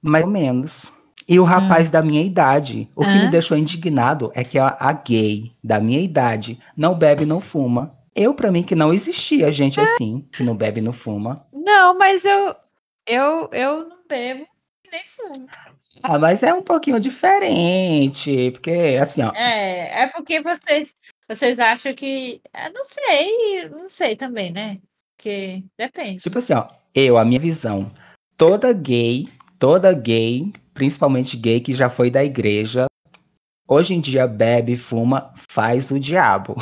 mais 0.00 0.24
ou 0.24 0.30
menos. 0.30 0.92
E 1.28 1.38
o 1.38 1.44
rapaz 1.44 1.90
da 1.90 2.02
minha 2.02 2.22
idade. 2.22 2.88
O 2.96 3.04
que 3.04 3.12
Hã? 3.12 3.20
me 3.20 3.28
deixou 3.28 3.56
indignado 3.56 4.32
é 4.34 4.42
que 4.42 4.58
a, 4.58 4.76
a 4.80 4.92
gay 4.94 5.52
da 5.62 5.78
minha 5.78 6.00
idade 6.00 6.58
não 6.76 6.94
bebe 6.94 7.24
e 7.24 7.26
não 7.26 7.40
fuma. 7.40 7.94
Eu, 8.14 8.34
pra 8.34 8.50
mim, 8.50 8.62
que 8.62 8.74
não 8.74 8.92
existia 8.92 9.52
gente 9.52 9.80
assim, 9.80 10.26
que 10.32 10.42
não 10.42 10.56
bebe 10.56 10.80
e 10.80 10.82
não 10.82 10.92
fuma. 10.92 11.46
Não, 11.52 11.96
mas 11.96 12.24
eu, 12.24 12.56
eu, 13.06 13.48
eu 13.52 13.88
não 13.88 13.98
bebo 14.08 14.46
nem 14.90 15.02
fumo. 15.06 15.46
Ah, 16.02 16.18
mas 16.18 16.42
é 16.42 16.52
um 16.52 16.62
pouquinho 16.62 16.98
diferente, 16.98 18.50
porque 18.52 18.98
assim, 19.00 19.22
ó, 19.22 19.32
É, 19.34 20.04
é 20.04 20.06
porque 20.08 20.40
vocês, 20.40 20.94
vocês 21.28 21.60
acham 21.60 21.94
que. 21.94 22.40
Eu 22.54 22.72
não 22.72 22.84
sei, 22.84 23.68
não 23.68 23.88
sei 23.88 24.16
também, 24.16 24.50
né? 24.50 24.78
Porque 25.16 25.62
depende. 25.76 26.22
Tipo 26.22 26.38
assim, 26.38 26.54
ó, 26.54 26.68
eu, 26.94 27.18
a 27.18 27.24
minha 27.24 27.40
visão, 27.40 27.90
toda 28.36 28.72
gay, 28.72 29.28
toda 29.58 29.92
gay, 29.92 30.52
principalmente 30.78 31.36
gay 31.36 31.58
que 31.58 31.74
já 31.74 31.90
foi 31.90 32.08
da 32.08 32.22
igreja, 32.22 32.86
hoje 33.68 33.94
em 33.94 34.00
dia 34.00 34.28
bebe, 34.28 34.76
fuma, 34.76 35.32
faz 35.50 35.90
o 35.90 35.98
diabo. 35.98 36.54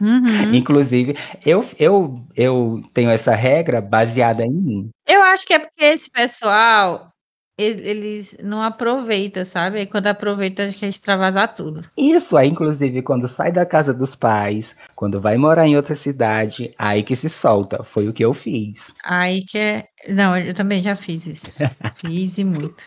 Uhum. 0.00 0.50
Inclusive, 0.52 1.14
eu, 1.46 1.64
eu, 1.78 2.14
eu 2.36 2.80
tenho 2.92 3.10
essa 3.10 3.32
regra 3.32 3.80
baseada 3.80 4.44
em 4.44 4.52
mim. 4.52 4.90
Eu 5.06 5.22
acho 5.22 5.46
que 5.46 5.54
é 5.54 5.60
porque 5.60 5.84
esse 5.84 6.10
pessoal, 6.10 7.11
eles 7.58 8.36
não 8.42 8.62
aproveitam, 8.62 9.44
sabe? 9.44 9.80
Aí 9.80 9.86
quando 9.86 10.06
aproveita, 10.06 10.72
quer 10.72 10.88
extravasar 10.88 11.54
tudo. 11.54 11.84
Isso 11.96 12.36
aí, 12.36 12.48
inclusive, 12.48 13.02
quando 13.02 13.28
sai 13.28 13.52
da 13.52 13.66
casa 13.66 13.92
dos 13.92 14.16
pais, 14.16 14.76
quando 14.94 15.20
vai 15.20 15.36
morar 15.36 15.66
em 15.66 15.76
outra 15.76 15.94
cidade, 15.94 16.74
aí 16.78 17.02
que 17.02 17.14
se 17.14 17.28
solta. 17.28 17.82
Foi 17.82 18.08
o 18.08 18.12
que 18.12 18.24
eu 18.24 18.32
fiz. 18.32 18.94
Aí 19.04 19.44
que 19.44 19.58
é. 19.58 19.84
Não, 20.08 20.36
eu 20.36 20.54
também 20.54 20.82
já 20.82 20.96
fiz 20.96 21.26
isso. 21.26 21.58
Fiz 22.04 22.38
e 22.38 22.44
muito. 22.44 22.84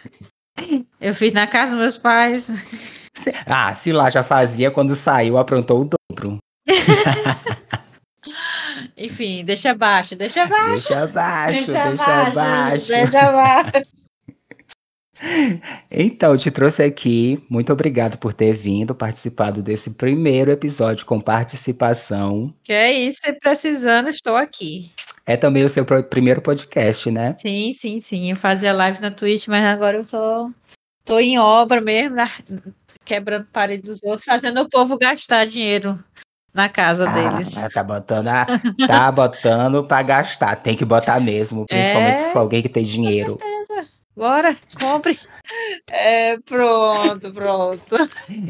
Eu 1.00 1.15
fiz 1.15 1.31
na 1.34 1.48
casa 1.48 1.72
dos 1.72 1.79
meus 1.79 1.98
pais. 1.98 2.48
Ah, 3.45 3.74
se 3.74 3.93
lá 3.93 4.10
já 4.10 4.24
fazia, 4.24 4.72
quando 4.72 4.95
saiu, 4.95 5.38
aprontou 5.38 5.81
o 5.81 5.89
dobro. 6.12 6.38
Enfim, 8.98 9.45
deixa 9.45 9.72
abaixo, 9.72 10.15
deixa 10.15 10.43
abaixo. 10.43 10.72
Deixa 10.72 11.03
abaixo, 11.03 11.72
deixa 11.72 12.27
abaixo. 12.27 12.88
Deixa 12.88 13.19
abaixo. 13.22 13.95
Então, 15.91 16.31
eu 16.34 16.38
te 16.38 16.51
trouxe 16.51 16.84
aqui. 16.84 17.43
Muito 17.50 17.72
obrigado 17.72 18.17
por 18.17 18.34
ter 18.34 18.53
vindo, 18.53 18.93
participado 18.93 19.62
desse 19.63 19.91
primeiro 19.91 20.51
episódio 20.51 21.05
com 21.05 21.19
participação. 21.19 22.53
Que 22.63 22.74
é 22.74 22.91
isso, 22.91 23.19
se 23.24 23.34
precisando, 23.34 24.10
estou 24.10 24.36
aqui. 24.36 24.91
É 25.25 25.36
também 25.36 25.63
o 25.63 25.69
seu 25.69 25.86
primeiro 25.86 26.41
podcast, 26.41 27.10
né? 27.10 27.34
Sim, 27.38 27.72
sim, 27.74 28.00
sim. 28.00 28.29
Eu 28.31 28.36
fazia 28.36 28.74
live 28.74 29.01
na 29.01 29.10
Twitch, 29.12 29.48
mas 29.48 29.65
agora 29.65 29.98
eu 29.98 30.03
só 30.03 30.50
tô 31.03 31.19
em 31.19 31.39
obra 31.39 31.81
mesmo, 31.81 32.15
na- 32.15 32.31
quebrando 33.03 33.48
parede 33.51 33.84
dos 33.84 34.00
outros, 34.03 34.25
fazendo 34.25 34.62
o 34.62 34.69
povo 34.69 34.98
gastar 34.98 35.45
dinheiro 35.45 35.98
na 36.53 36.69
casa 36.69 37.07
deles. 37.07 37.55
Ah, 37.57 37.69
tá 37.69 37.84
botando, 37.84 38.27
a- 38.27 38.45
tá 38.88 39.12
botando 39.12 39.84
pra 39.84 40.01
gastar. 40.03 40.55
Tem 40.57 40.75
que 40.75 40.86
botar 40.86 41.19
mesmo, 41.19 41.65
principalmente 41.69 42.19
É. 42.19 42.24
se 42.27 42.34
for 42.34 42.39
alguém 42.39 42.62
que 42.62 42.69
tem 42.69 42.84
dinheiro. 42.84 43.38
Bora, 44.15 44.55
compre. 44.79 45.19
É, 45.88 46.38
pronto, 46.38 47.31
pronto. 47.31 47.95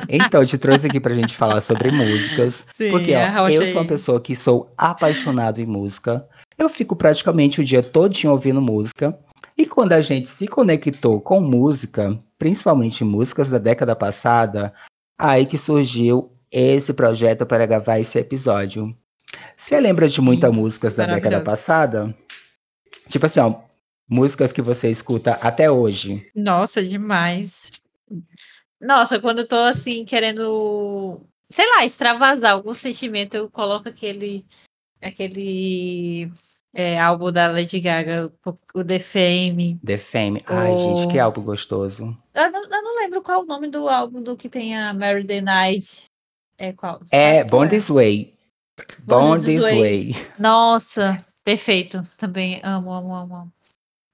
Então, 0.07 0.41
eu 0.41 0.48
te 0.48 0.57
trouxe 0.57 0.88
aqui 0.88 1.00
pra 1.00 1.13
gente 1.13 1.36
falar 1.36 1.60
sobre 1.60 1.91
músicas. 1.91 2.65
Sim, 2.72 2.91
porque 2.91 3.15
ó, 3.15 3.19
arrocha 3.19 3.53
eu 3.53 3.65
sou 3.65 3.81
uma 3.81 3.88
pessoa 3.88 4.22
que 4.22 4.36
sou 4.36 4.69
apaixonado 4.77 5.60
em 5.60 5.65
música. 5.65 6.27
Eu 6.57 6.69
fico 6.69 6.95
praticamente 6.95 7.62
o 7.62 7.63
dia 7.63 7.81
todinho 7.81 8.31
ouvindo 8.31 8.62
música. 8.62 9.17
E 9.57 9.65
quando 9.65 9.93
a 9.93 10.01
gente 10.01 10.27
se 10.27 10.48
conectou 10.48 11.19
com 11.19 11.39
música, 11.39 12.17
principalmente 12.38 13.03
músicas 13.03 13.50
da 13.50 13.57
década 13.57 13.95
passada, 13.95 14.74
aí 15.17 15.45
que 15.45 15.57
surgiu 15.57 16.31
esse 16.51 16.93
projeto 16.93 17.45
para 17.45 17.65
gravar 17.65 18.00
esse 18.00 18.19
episódio. 18.19 18.95
Você 19.55 19.79
lembra 19.79 20.07
de 20.07 20.22
muitas 20.22 20.53
músicas 20.53 20.95
da 20.95 21.05
década 21.05 21.41
passada? 21.41 22.15
Tipo 23.10 23.25
assim, 23.25 23.39
ó, 23.39 23.55
músicas 24.07 24.51
que 24.51 24.62
você 24.62 24.89
escuta 24.89 25.31
até 25.41 25.69
hoje. 25.69 26.29
Nossa, 26.35 26.81
demais. 26.83 27.69
Nossa, 28.79 29.19
quando 29.19 29.39
eu 29.39 29.47
tô 29.47 29.55
assim, 29.57 30.05
querendo, 30.05 31.21
sei 31.50 31.65
lá, 31.75 31.85
extravasar 31.85 32.51
algum 32.51 32.74
sentimento, 32.74 33.35
eu 33.35 33.50
coloco 33.50 33.89
aquele, 33.89 34.45
aquele 35.01 36.31
é, 36.74 37.00
álbum 37.00 37.31
da 37.31 37.47
Lady 37.47 37.79
Gaga, 37.79 38.31
o- 38.45 38.57
o 38.74 38.83
The 38.83 39.00
Fame. 39.00 39.79
The 39.85 39.97
Fame. 39.97 40.41
Ai, 40.45 40.77
gente, 40.77 41.07
que 41.07 41.17
álbum 41.17 41.41
gostoso. 41.41 42.15
Eu 42.33 42.51
não, 42.51 42.63
eu 42.63 42.81
não 42.83 42.95
lembro 42.97 43.21
qual 43.24 43.41
é 43.41 43.43
o 43.43 43.47
nome 43.47 43.69
do 43.69 43.88
álbum 43.88 44.21
do 44.21 44.35
que 44.35 44.50
tem 44.50 44.77
a 44.77 44.93
Mary 44.93 45.25
The 45.25 45.41
Night. 45.41 46.03
É 46.59 46.71
qual? 46.74 47.01
É 47.12 47.43
Born 47.43 47.69
This 47.69 47.89
Way. 47.89 48.38
Born 49.00 49.41
This 49.43 49.62
Way. 49.63 50.12
Nossa, 50.38 51.25
perfeito. 51.43 52.03
Também 52.17 52.59
amo, 52.63 52.91
amo, 52.91 53.15
amo. 53.15 53.35
amo. 53.35 53.53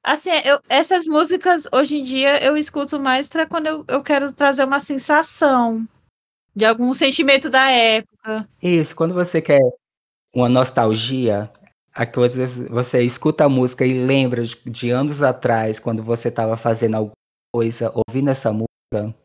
Assim, 0.04 0.32
eu, 0.44 0.60
essas 0.68 1.06
músicas 1.06 1.68
hoje 1.72 1.98
em 1.98 2.04
dia 2.04 2.44
eu 2.44 2.58
escuto 2.58 3.00
mais 3.00 3.28
para 3.28 3.46
quando 3.46 3.68
eu, 3.68 3.86
eu 3.88 4.02
quero 4.02 4.34
trazer 4.34 4.64
uma 4.64 4.80
sensação 4.80 5.88
de 6.56 6.66
algum 6.66 6.94
sentimento 6.94 7.50
da 7.50 7.70
época. 7.70 8.48
Isso, 8.62 8.96
quando 8.96 9.14
você 9.14 9.42
quer 9.42 9.60
uma 10.34 10.50
nostalgia, 10.50 11.52
às 11.94 12.36
vezes 12.36 12.68
você 12.70 13.02
escuta 13.04 13.46
a 13.46 13.50
música 13.50 13.86
e 13.86 13.94
lembra 14.06 14.44
de, 14.44 14.56
de 14.66 14.90
anos 14.90 15.22
atrás, 15.22 15.80
quando 15.80 16.02
você 16.02 16.30
estava 16.30 16.58
fazendo 16.58 16.96
alguma 16.96 17.14
coisa, 17.54 17.94
ouvindo 18.08 18.30
essa 18.30 18.52
música. 18.52 19.16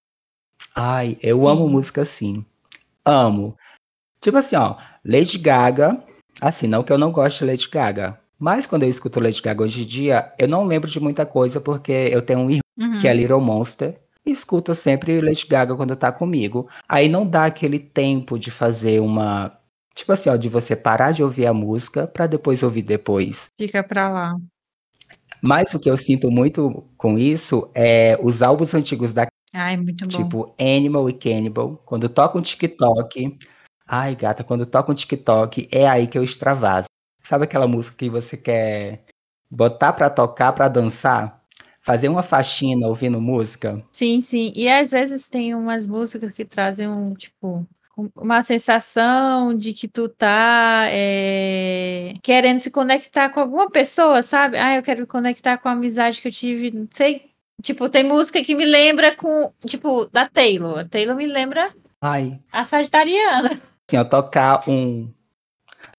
Ai, 0.75 1.17
eu 1.23 1.41
Sim. 1.41 1.47
amo 1.49 1.69
música 1.69 2.03
assim. 2.03 2.45
Amo. 3.05 3.57
Tipo 4.21 4.39
assim, 4.39 4.57
ó, 4.57 4.77
Lady 5.05 5.39
Gaga, 5.39 6.03
assim, 6.41 6.67
não 6.67 6.83
que 6.83 6.93
eu 6.93 6.99
não 6.99 7.13
goste 7.13 7.45
de 7.45 7.51
Lady 7.51 7.69
Gaga, 7.69 8.21
mas 8.39 8.67
quando 8.67 8.83
eu 8.85 8.89
escuto 8.89 9.21
Lady 9.21 9.41
Gaga 9.41 9.63
hoje 9.63 9.83
em 9.83 9.87
dia, 9.87 10.33
eu 10.39 10.49
não 10.49 10.65
lembro 10.65 10.91
de 10.91 11.01
muita 11.01 11.25
coisa 11.27 11.61
porque 11.61 11.93
eu 12.11 12.23
tenho 12.23 12.41
um 12.41 12.51
irmão 12.51 12.61
Uhum. 12.79 12.93
que 12.93 13.09
é 13.09 13.15
Little 13.15 13.41
Monster, 13.41 13.99
e 14.25 14.33
escuta 14.33 14.75
sempre 14.75 15.21
Lady 15.21 15.47
Gaga 15.47 15.75
quando 15.75 15.97
tá 15.97 16.13
comigo. 16.13 16.69
Aí 16.89 17.09
não 17.09 17.27
dá 17.27 17.47
aquele 17.47 17.79
tempo 17.79 18.39
de 18.39 18.51
fazer 18.51 19.01
uma. 19.01 19.53
Tipo 19.95 20.13
assim, 20.13 20.29
ó, 20.29 20.37
de 20.37 20.49
você 20.49 20.77
parar 20.77 21.13
de 21.13 21.23
ouvir 21.23 21.47
a 21.47 21.55
música 21.55 22.07
pra 22.07 22.27
depois 22.27 22.63
ouvir 22.63 22.83
depois. 22.83 23.47
Fica 23.59 23.83
pra 23.83 24.09
lá. 24.11 24.37
Mas 25.41 25.73
o 25.73 25.79
que 25.79 25.89
eu 25.89 25.97
sinto 25.97 26.31
muito 26.31 26.85
com 26.99 27.19
isso 27.19 27.71
é 27.75 28.19
os 28.21 28.43
álbuns 28.43 28.75
antigos 28.75 29.15
da 29.15 29.27
Ai, 29.55 29.77
muito 29.77 30.05
bom. 30.07 30.09
tipo 30.09 30.55
Animal 30.61 31.09
e 31.09 31.15
Cannibal, 31.15 31.81
quando 31.87 32.09
toca 32.09 32.37
um 32.37 32.43
TikTok. 32.43 33.39
Ai, 33.89 34.15
gata, 34.17 34.45
quando 34.45 34.67
toca 34.67 34.93
um 34.93 34.95
TikTok, 34.95 35.69
é 35.73 35.89
aí 35.89 36.07
que 36.07 36.19
eu 36.19 36.25
extravaso. 36.25 36.89
Sabe 37.27 37.45
aquela 37.45 37.67
música 37.67 37.97
que 37.97 38.09
você 38.09 38.37
quer 38.37 39.03
botar 39.51 39.93
pra 39.93 40.09
tocar, 40.09 40.53
pra 40.53 40.69
dançar? 40.69 41.43
Fazer 41.81 42.09
uma 42.09 42.23
faxina 42.23 42.87
ouvindo 42.87 43.21
música? 43.21 43.85
Sim, 43.93 44.21
sim. 44.21 44.53
E 44.55 44.69
às 44.69 44.91
vezes 44.91 45.29
tem 45.29 45.53
umas 45.53 45.87
músicas 45.87 46.33
que 46.35 46.45
trazem 46.45 46.87
um, 46.89 47.05
tipo, 47.15 47.67
um- 47.99 48.09
uma 48.15 48.43
sensação 48.43 49.53
de 49.57 49.73
que 49.73 49.89
tu 49.89 50.09
tá 50.09 50.87
é, 50.89 52.15
querendo 52.23 52.61
se 52.61 52.71
conectar 52.71 53.29
com 53.31 53.41
alguma 53.41 53.69
pessoa, 53.69 54.23
sabe? 54.23 54.57
Ah, 54.57 54.77
eu 54.77 54.83
quero 54.85 55.01
me 55.01 55.07
conectar 55.07 55.59
com 55.59 55.69
a 55.69 55.73
amizade 55.73 56.21
que 56.23 56.29
eu 56.29 56.33
tive, 56.33 56.71
não 56.71 56.87
sei. 56.93 57.31
Tipo, 57.61 57.89
tem 57.89 58.05
música 58.05 58.45
que 58.45 58.55
me 58.55 58.65
lembra 58.65 59.17
com, 59.17 59.53
tipo, 59.67 60.07
da 60.13 60.29
Taylor. 60.29 60.79
A 60.79 60.85
Taylor 60.85 61.17
me 61.17 61.27
lembra 61.27 61.75
Ai, 62.01 62.39
a 62.53 62.65
Sagitariana. 62.65 63.49
assim, 63.89 63.97
ó, 63.99 64.05
tocar 64.05 64.69
um. 64.69 65.13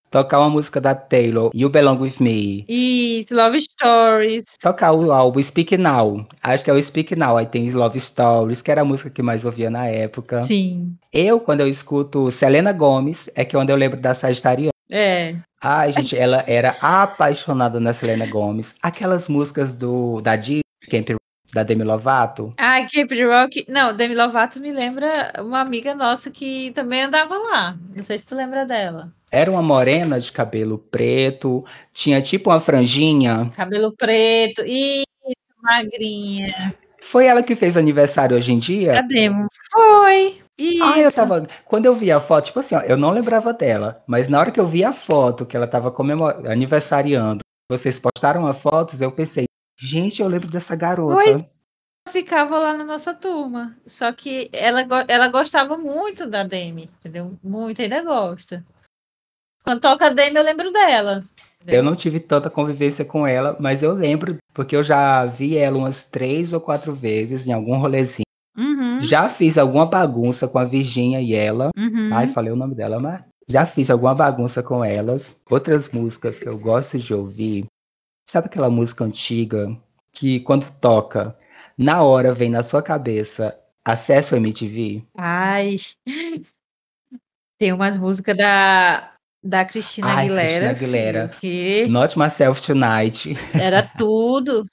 Tocar 0.09 0.39
uma 0.39 0.49
música 0.49 0.79
da 0.79 0.95
Taylor, 0.95 1.51
You 1.53 1.69
Belong 1.69 1.99
With 1.99 2.15
Me. 2.21 2.65
E 2.67 3.25
Love 3.29 3.59
Stories. 3.59 4.45
Tocar 4.59 4.93
o 4.93 5.11
álbum 5.11 5.43
Speak 5.43 5.77
Now. 5.77 6.25
Acho 6.41 6.63
que 6.63 6.69
é 6.69 6.73
o 6.73 6.81
Speak 6.81 7.15
Now. 7.15 7.35
Aí 7.35 7.45
tem 7.45 7.69
Love 7.69 7.99
Stories, 7.99 8.61
que 8.61 8.71
era 8.71 8.81
a 8.81 8.85
música 8.85 9.09
que 9.09 9.21
mais 9.21 9.43
ouvia 9.43 9.69
na 9.69 9.87
época. 9.87 10.41
Sim. 10.41 10.95
Eu, 11.11 11.39
quando 11.39 11.61
eu 11.61 11.67
escuto 11.67 12.31
Selena 12.31 12.71
Gomes, 12.71 13.29
é 13.35 13.43
que 13.43 13.55
é 13.55 13.59
onde 13.59 13.71
eu 13.71 13.75
lembro 13.75 13.99
da 13.99 14.13
Sagitariana. 14.13 14.71
É. 14.89 15.35
Ai, 15.61 15.91
gente, 15.91 16.17
ela 16.17 16.43
era 16.47 16.77
apaixonada 16.79 17.79
na 17.79 17.91
Selena 17.91 18.25
Gomes. 18.27 18.75
Aquelas 18.81 19.27
músicas 19.27 19.75
do 19.75 20.21
da 20.21 20.37
Disney, 20.37 20.61
Camp 20.89 21.09
da 21.53 21.63
Demi 21.63 21.83
Lovato. 21.83 22.53
Ah, 22.57 22.85
Camp 22.91 23.11
Rock. 23.11 23.65
Não, 23.67 23.93
Demi 23.93 24.15
Lovato 24.15 24.59
me 24.59 24.71
lembra 24.71 25.31
uma 25.39 25.61
amiga 25.61 25.93
nossa 25.95 26.29
que 26.29 26.71
também 26.71 27.03
andava 27.03 27.37
lá. 27.37 27.77
Não 27.95 28.03
sei 28.03 28.19
se 28.19 28.25
tu 28.25 28.35
lembra 28.35 28.65
dela. 28.65 29.11
Era 29.31 29.51
uma 29.51 29.61
morena 29.61 30.19
de 30.19 30.31
cabelo 30.31 30.77
preto, 30.77 31.63
tinha 31.91 32.21
tipo 32.21 32.49
uma 32.49 32.59
franjinha. 32.59 33.51
Cabelo 33.55 33.91
preto. 33.91 34.63
Isso, 34.65 35.05
magrinha. 35.61 36.75
Foi 37.01 37.25
ela 37.25 37.43
que 37.43 37.55
fez 37.55 37.77
aniversário 37.77 38.35
hoje 38.35 38.53
em 38.53 38.59
dia? 38.59 38.93
Cadê? 38.93 39.29
Foi. 39.71 40.41
Isso. 40.57 40.83
Ah, 40.83 40.99
eu 40.99 41.11
tava. 41.11 41.45
Quando 41.65 41.85
eu 41.85 41.95
vi 41.95 42.11
a 42.11 42.19
foto, 42.19 42.45
tipo 42.45 42.59
assim, 42.59 42.75
ó, 42.75 42.81
eu 42.81 42.97
não 42.97 43.11
lembrava 43.11 43.53
dela, 43.53 44.01
mas 44.07 44.27
na 44.27 44.39
hora 44.39 44.51
que 44.51 44.59
eu 44.59 44.65
vi 44.65 44.83
a 44.83 44.91
foto 44.91 45.45
que 45.45 45.55
ela 45.55 45.67
tava 45.67 45.91
comemorando, 45.91 46.49
aniversariando, 46.49 47.39
vocês 47.69 47.99
postaram 47.99 48.47
as 48.47 48.59
fotos, 48.59 49.01
eu 49.01 49.11
pensei, 49.11 49.45
gente, 49.77 50.21
eu 50.21 50.27
lembro 50.27 50.49
dessa 50.49 50.75
garota. 50.75 51.21
Pois 51.23 51.43
ficava 52.07 52.57
lá 52.57 52.73
na 52.73 52.83
nossa 52.83 53.13
turma. 53.13 53.75
Só 53.85 54.11
que 54.11 54.49
ela, 54.51 54.85
ela 55.07 55.27
gostava 55.27 55.77
muito 55.77 56.27
da 56.27 56.43
Demi, 56.43 56.89
entendeu? 56.99 57.37
Muito, 57.43 57.81
ainda 57.81 58.01
gosta. 58.03 58.65
Quando 59.63 59.81
toca 59.81 60.07
a 60.07 60.09
Demi, 60.09 60.37
eu 60.37 60.43
lembro 60.43 60.71
dela. 60.71 61.23
Eu 61.67 61.83
não 61.83 61.95
tive 61.95 62.19
tanta 62.19 62.49
convivência 62.49 63.03
com 63.03 63.27
ela, 63.27 63.57
mas 63.59 63.83
eu 63.83 63.91
lembro, 63.93 64.37
porque 64.53 64.75
eu 64.75 64.83
já 64.83 65.25
vi 65.25 65.57
ela 65.57 65.77
umas 65.77 66.05
três 66.05 66.53
ou 66.53 66.61
quatro 66.61 66.93
vezes 66.93 67.47
em 67.47 67.51
algum 67.51 67.77
rolezinho. 67.77 68.23
Uhum, 68.57 68.99
Já 68.99 69.27
fiz 69.29 69.57
alguma 69.57 69.85
bagunça 69.85 70.47
com 70.47 70.57
a 70.57 70.63
Virgínia 70.63 71.21
e 71.21 71.35
ela. 71.35 71.69
uhum. 71.77 72.03
Ai, 72.11 72.27
falei 72.27 72.51
o 72.51 72.55
nome 72.55 72.73
dela, 72.73 72.99
mas 72.99 73.23
Já 73.49 73.65
fiz 73.65 73.89
alguma 73.89 74.15
bagunça 74.15 74.63
com 74.63 74.83
elas. 74.83 75.39
Outras 75.49 75.89
músicas 75.89 76.39
que 76.39 76.47
eu 76.47 76.57
gosto 76.57 76.97
de 76.97 77.13
ouvir. 77.13 77.65
Sabe 78.29 78.47
aquela 78.47 78.69
música 78.69 79.05
antiga 79.05 79.75
que 80.11 80.41
quando 80.41 80.69
toca, 80.81 81.37
na 81.77 82.03
hora 82.03 82.33
vem 82.33 82.49
na 82.49 82.61
sua 82.61 82.83
cabeça 82.83 83.57
acesso 83.85 84.35
MTV? 84.35 85.01
Ai. 85.17 85.77
Tem 87.57 87.71
umas 87.71 87.97
músicas 87.97 88.35
da, 88.35 89.13
da 89.41 89.63
Cristina 89.63 90.07
Ai, 90.07 90.25
Aguilera. 90.25 90.43
Cristina 90.45 90.71
Aguilera. 90.71 91.27
que 91.39 91.87
Not 91.87 92.19
Myself 92.19 92.61
Tonight. 92.65 93.33
era 93.59 93.81
tudo. 93.97 94.65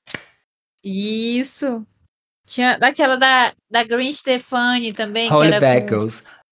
Isso. 0.85 1.87
Tinha 2.47 2.77
daquela 2.77 3.17
da, 3.17 3.55
da 3.71 3.85
Green 3.85 4.13
Stefani 4.13 4.93
também, 4.93 5.33
Holy 5.33 5.59
Back 5.61 5.89
com, 5.89 6.09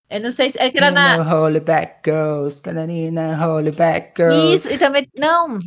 eu 0.08 0.20
não 0.20 0.30
sei 0.30 0.50
se 0.50 0.58
é 0.58 0.70
que 0.70 0.76
era 0.76 0.90
na 0.90 1.16
Holy 1.34 1.62
Girls. 2.04 2.60
Canarina, 2.60 3.46
Holy 3.46 3.72
Girls. 3.72 4.54
Isso, 4.54 4.70
e 4.70 4.78
também 4.78 5.08
não, 5.18 5.58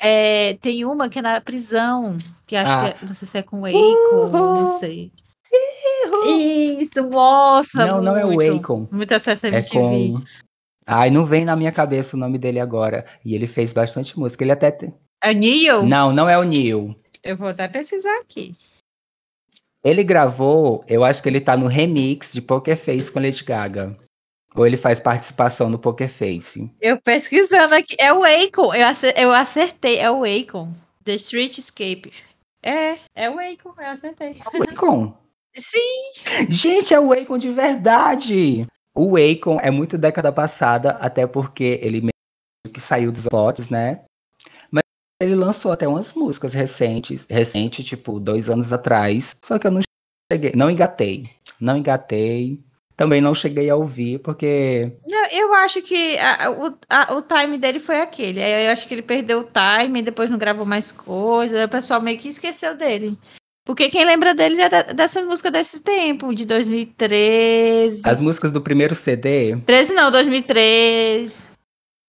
é, 0.00 0.54
tem 0.54 0.84
uma 0.84 1.08
que 1.08 1.18
é 1.18 1.22
na 1.22 1.40
prisão, 1.40 2.16
que 2.46 2.56
acho 2.56 2.70
Ah. 2.72 2.92
que 2.92 3.04
é, 3.04 3.06
não 3.08 3.14
sei 3.14 3.28
se 3.28 3.38
é 3.38 3.42
com 3.42 3.60
o 3.60 3.66
Akon, 3.66 4.28
não 4.32 4.64
Uhul. 4.66 4.78
sei. 4.78 5.12
Isso, 6.80 7.02
nossa, 7.08 7.86
Não, 7.86 8.02
não 8.02 8.16
é 8.16 8.24
o 8.24 8.32
muito, 8.32 8.56
Akon. 8.58 8.88
Muito 8.90 9.12
acesso 9.14 9.46
a 9.46 9.48
É 9.50 9.52
MTV. 9.52 9.72
com. 9.78 10.22
Ai, 10.86 11.10
não 11.10 11.24
vem 11.24 11.44
na 11.44 11.54
minha 11.56 11.72
cabeça 11.72 12.16
o 12.16 12.18
nome 12.20 12.38
dele 12.38 12.58
agora. 12.60 13.04
E 13.24 13.34
ele 13.34 13.46
fez 13.46 13.72
bastante 13.72 14.18
música. 14.18 14.42
Ele 14.44 14.52
até. 14.52 14.70
te- 14.70 14.94
É 15.22 15.34
Neil? 15.34 15.84
Não, 15.84 16.12
não 16.12 16.28
é 16.28 16.38
o 16.38 16.44
Neil. 16.44 16.94
Eu 17.22 17.36
vou 17.36 17.48
até 17.48 17.66
pesquisar 17.68 18.18
aqui. 18.20 18.54
Ele 19.84 20.02
gravou, 20.02 20.82
eu 20.88 21.04
acho 21.04 21.22
que 21.22 21.28
ele 21.28 21.40
tá 21.40 21.56
no 21.56 21.66
remix 21.66 22.32
de 22.32 22.40
Poker 22.42 22.76
Face 22.76 23.10
com 23.12 23.20
Lady 23.20 23.44
Gaga. 23.44 23.96
Ou 24.54 24.66
ele 24.66 24.76
faz 24.76 24.98
participação 24.98 25.68
no 25.68 25.78
Poker 25.78 26.08
Face. 26.08 26.70
Eu 26.80 27.00
pesquisando 27.00 27.74
aqui, 27.74 27.94
é 27.98 28.12
o 28.12 28.24
Akon, 28.24 28.74
eu 28.74 28.86
ace- 28.88 29.14
eu 29.16 29.32
acertei, 29.32 29.98
é 29.98 30.10
o 30.10 30.24
Akon, 30.24 30.72
The 31.04 31.14
Streetscape. 31.14 32.12
É, 32.62 32.98
é 33.14 33.30
o 33.30 33.38
Akon, 33.38 33.74
eu 33.78 33.86
acertei. 33.86 34.36
O 34.54 34.62
Akon. 34.62 35.14
Sim, 35.54 36.48
Gente, 36.48 36.94
é 36.94 37.00
o 37.00 37.12
Akon 37.12 37.38
de 37.38 37.50
verdade! 37.50 38.66
O 38.96 39.16
Akon 39.16 39.58
é 39.60 39.70
muito 39.70 39.96
década 39.98 40.32
passada, 40.32 40.92
até 40.92 41.26
porque 41.26 41.78
ele 41.82 42.00
meio 42.00 42.72
que 42.72 42.80
saiu 42.80 43.12
dos 43.12 43.26
potes, 43.26 43.70
né? 43.70 44.02
Mas 44.70 44.82
ele 45.22 45.34
lançou 45.34 45.70
até 45.72 45.86
umas 45.86 46.12
músicas 46.14 46.52
recentes, 46.54 47.26
recente, 47.30 47.84
tipo, 47.84 48.18
dois 48.18 48.48
anos 48.48 48.72
atrás. 48.72 49.36
Só 49.44 49.58
que 49.58 49.66
eu 49.66 49.70
não 49.70 49.80
cheguei, 50.32 50.52
não 50.56 50.70
engatei. 50.70 51.30
Não 51.60 51.76
engatei. 51.76 52.60
Também 52.98 53.20
não 53.20 53.32
cheguei 53.32 53.70
a 53.70 53.76
ouvir, 53.76 54.18
porque 54.18 54.92
eu 55.30 55.54
acho 55.54 55.80
que 55.82 56.18
a- 56.18 56.50
o, 56.50 56.76
a- 56.90 57.14
o 57.14 57.22
time 57.22 57.56
dele 57.56 57.78
foi 57.78 58.00
aquele. 58.00 58.42
Aí 58.42 58.66
Eu 58.66 58.72
acho 58.72 58.88
que 58.88 58.92
ele 58.94 59.02
perdeu 59.02 59.38
o 59.38 59.44
time, 59.84 60.02
depois 60.02 60.28
não 60.28 60.36
gravou 60.36 60.66
mais 60.66 60.90
coisas, 60.90 61.56
aí 61.56 61.64
o 61.64 61.68
pessoal 61.68 62.02
meio 62.02 62.18
que 62.18 62.28
esqueceu 62.28 62.76
dele. 62.76 63.16
Porque 63.64 63.88
quem 63.88 64.04
lembra 64.04 64.34
dele 64.34 64.60
é 64.60 64.68
da- 64.68 64.82
dessa 64.82 65.22
música 65.22 65.48
desse 65.48 65.80
tempo, 65.80 66.34
de 66.34 66.44
2013. 66.44 68.02
as 68.04 68.20
músicas 68.20 68.52
do 68.52 68.60
primeiro 68.60 68.96
CD, 68.96 69.56
13 69.64 69.92
não, 69.94 70.10
2003. 70.10 71.50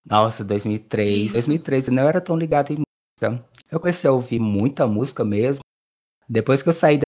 nossa, 0.04 0.42
2003, 0.44 1.26
Isso. 1.26 1.34
2003 1.34 1.86
eu 1.88 1.94
não 1.94 2.08
era 2.08 2.20
tão 2.20 2.36
ligado 2.36 2.72
em 2.72 2.78
música. 3.20 3.44
Eu 3.70 3.78
comecei 3.78 4.10
a 4.10 4.12
ouvir 4.12 4.40
muita 4.40 4.88
música 4.88 5.24
mesmo 5.24 5.60
depois 6.28 6.62
que 6.64 6.68
eu 6.68 6.72
saí 6.72 6.98
da 6.98 7.04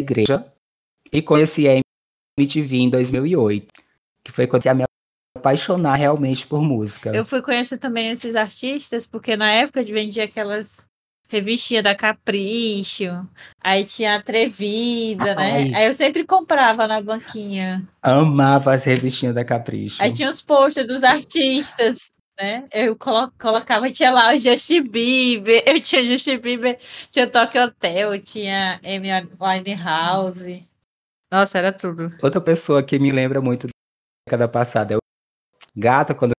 igreja 0.00 0.44
e 1.10 1.22
conheci 1.22 1.66
a 1.66 1.80
MTV 2.38 2.76
em 2.76 2.90
2008, 2.90 3.66
que 4.24 4.32
foi 4.32 4.46
quando 4.46 4.66
eu 4.66 4.74
me 4.74 4.84
apaixonar 5.36 5.94
realmente 5.96 6.46
por 6.46 6.62
música. 6.62 7.14
Eu 7.14 7.24
fui 7.24 7.42
conhecer 7.42 7.78
também 7.78 8.10
esses 8.10 8.34
artistas, 8.34 9.06
porque 9.06 9.36
na 9.36 9.50
época 9.52 9.82
vendia 9.82 10.24
aquelas 10.24 10.84
revistinhas 11.28 11.82
da 11.84 11.94
Capricho, 11.94 13.26
aí 13.62 13.84
tinha 13.84 14.16
Atrevida, 14.16 15.34
né? 15.34 15.52
Ai. 15.52 15.74
Aí 15.74 15.86
eu 15.86 15.94
sempre 15.94 16.24
comprava 16.24 16.86
na 16.86 17.00
banquinha. 17.00 17.86
Amava 18.02 18.74
as 18.74 18.84
revistinhas 18.84 19.34
da 19.34 19.44
Capricho. 19.44 20.02
Aí 20.02 20.12
tinha 20.12 20.30
os 20.30 20.42
posters 20.42 20.86
dos 20.86 21.02
artistas, 21.02 22.10
né? 22.38 22.64
Eu 22.72 22.94
colo- 22.96 23.32
colocava, 23.40 23.90
tinha 23.90 24.10
lá 24.10 24.34
o 24.34 24.38
Justin 24.38 24.82
Bieber, 24.82 25.62
eu 25.66 25.80
tinha 25.80 26.04
Justin 26.04 26.38
Bieber, 26.38 26.78
tinha 27.10 27.26
Tokyo 27.26 27.62
Hotel, 27.64 28.18
tinha 28.20 28.78
Amy 28.84 29.08
Winehouse. 29.40 30.64
Nossa, 31.32 31.56
era 31.56 31.72
tudo. 31.72 32.12
Outra 32.22 32.42
pessoa 32.42 32.82
que 32.82 32.98
me 32.98 33.10
lembra 33.10 33.40
muito 33.40 33.66
da 33.66 33.72
década 34.28 34.46
passada 34.46 34.92
é 34.92 34.96
o 34.98 35.00
Gato 35.74 36.14
quando 36.14 36.32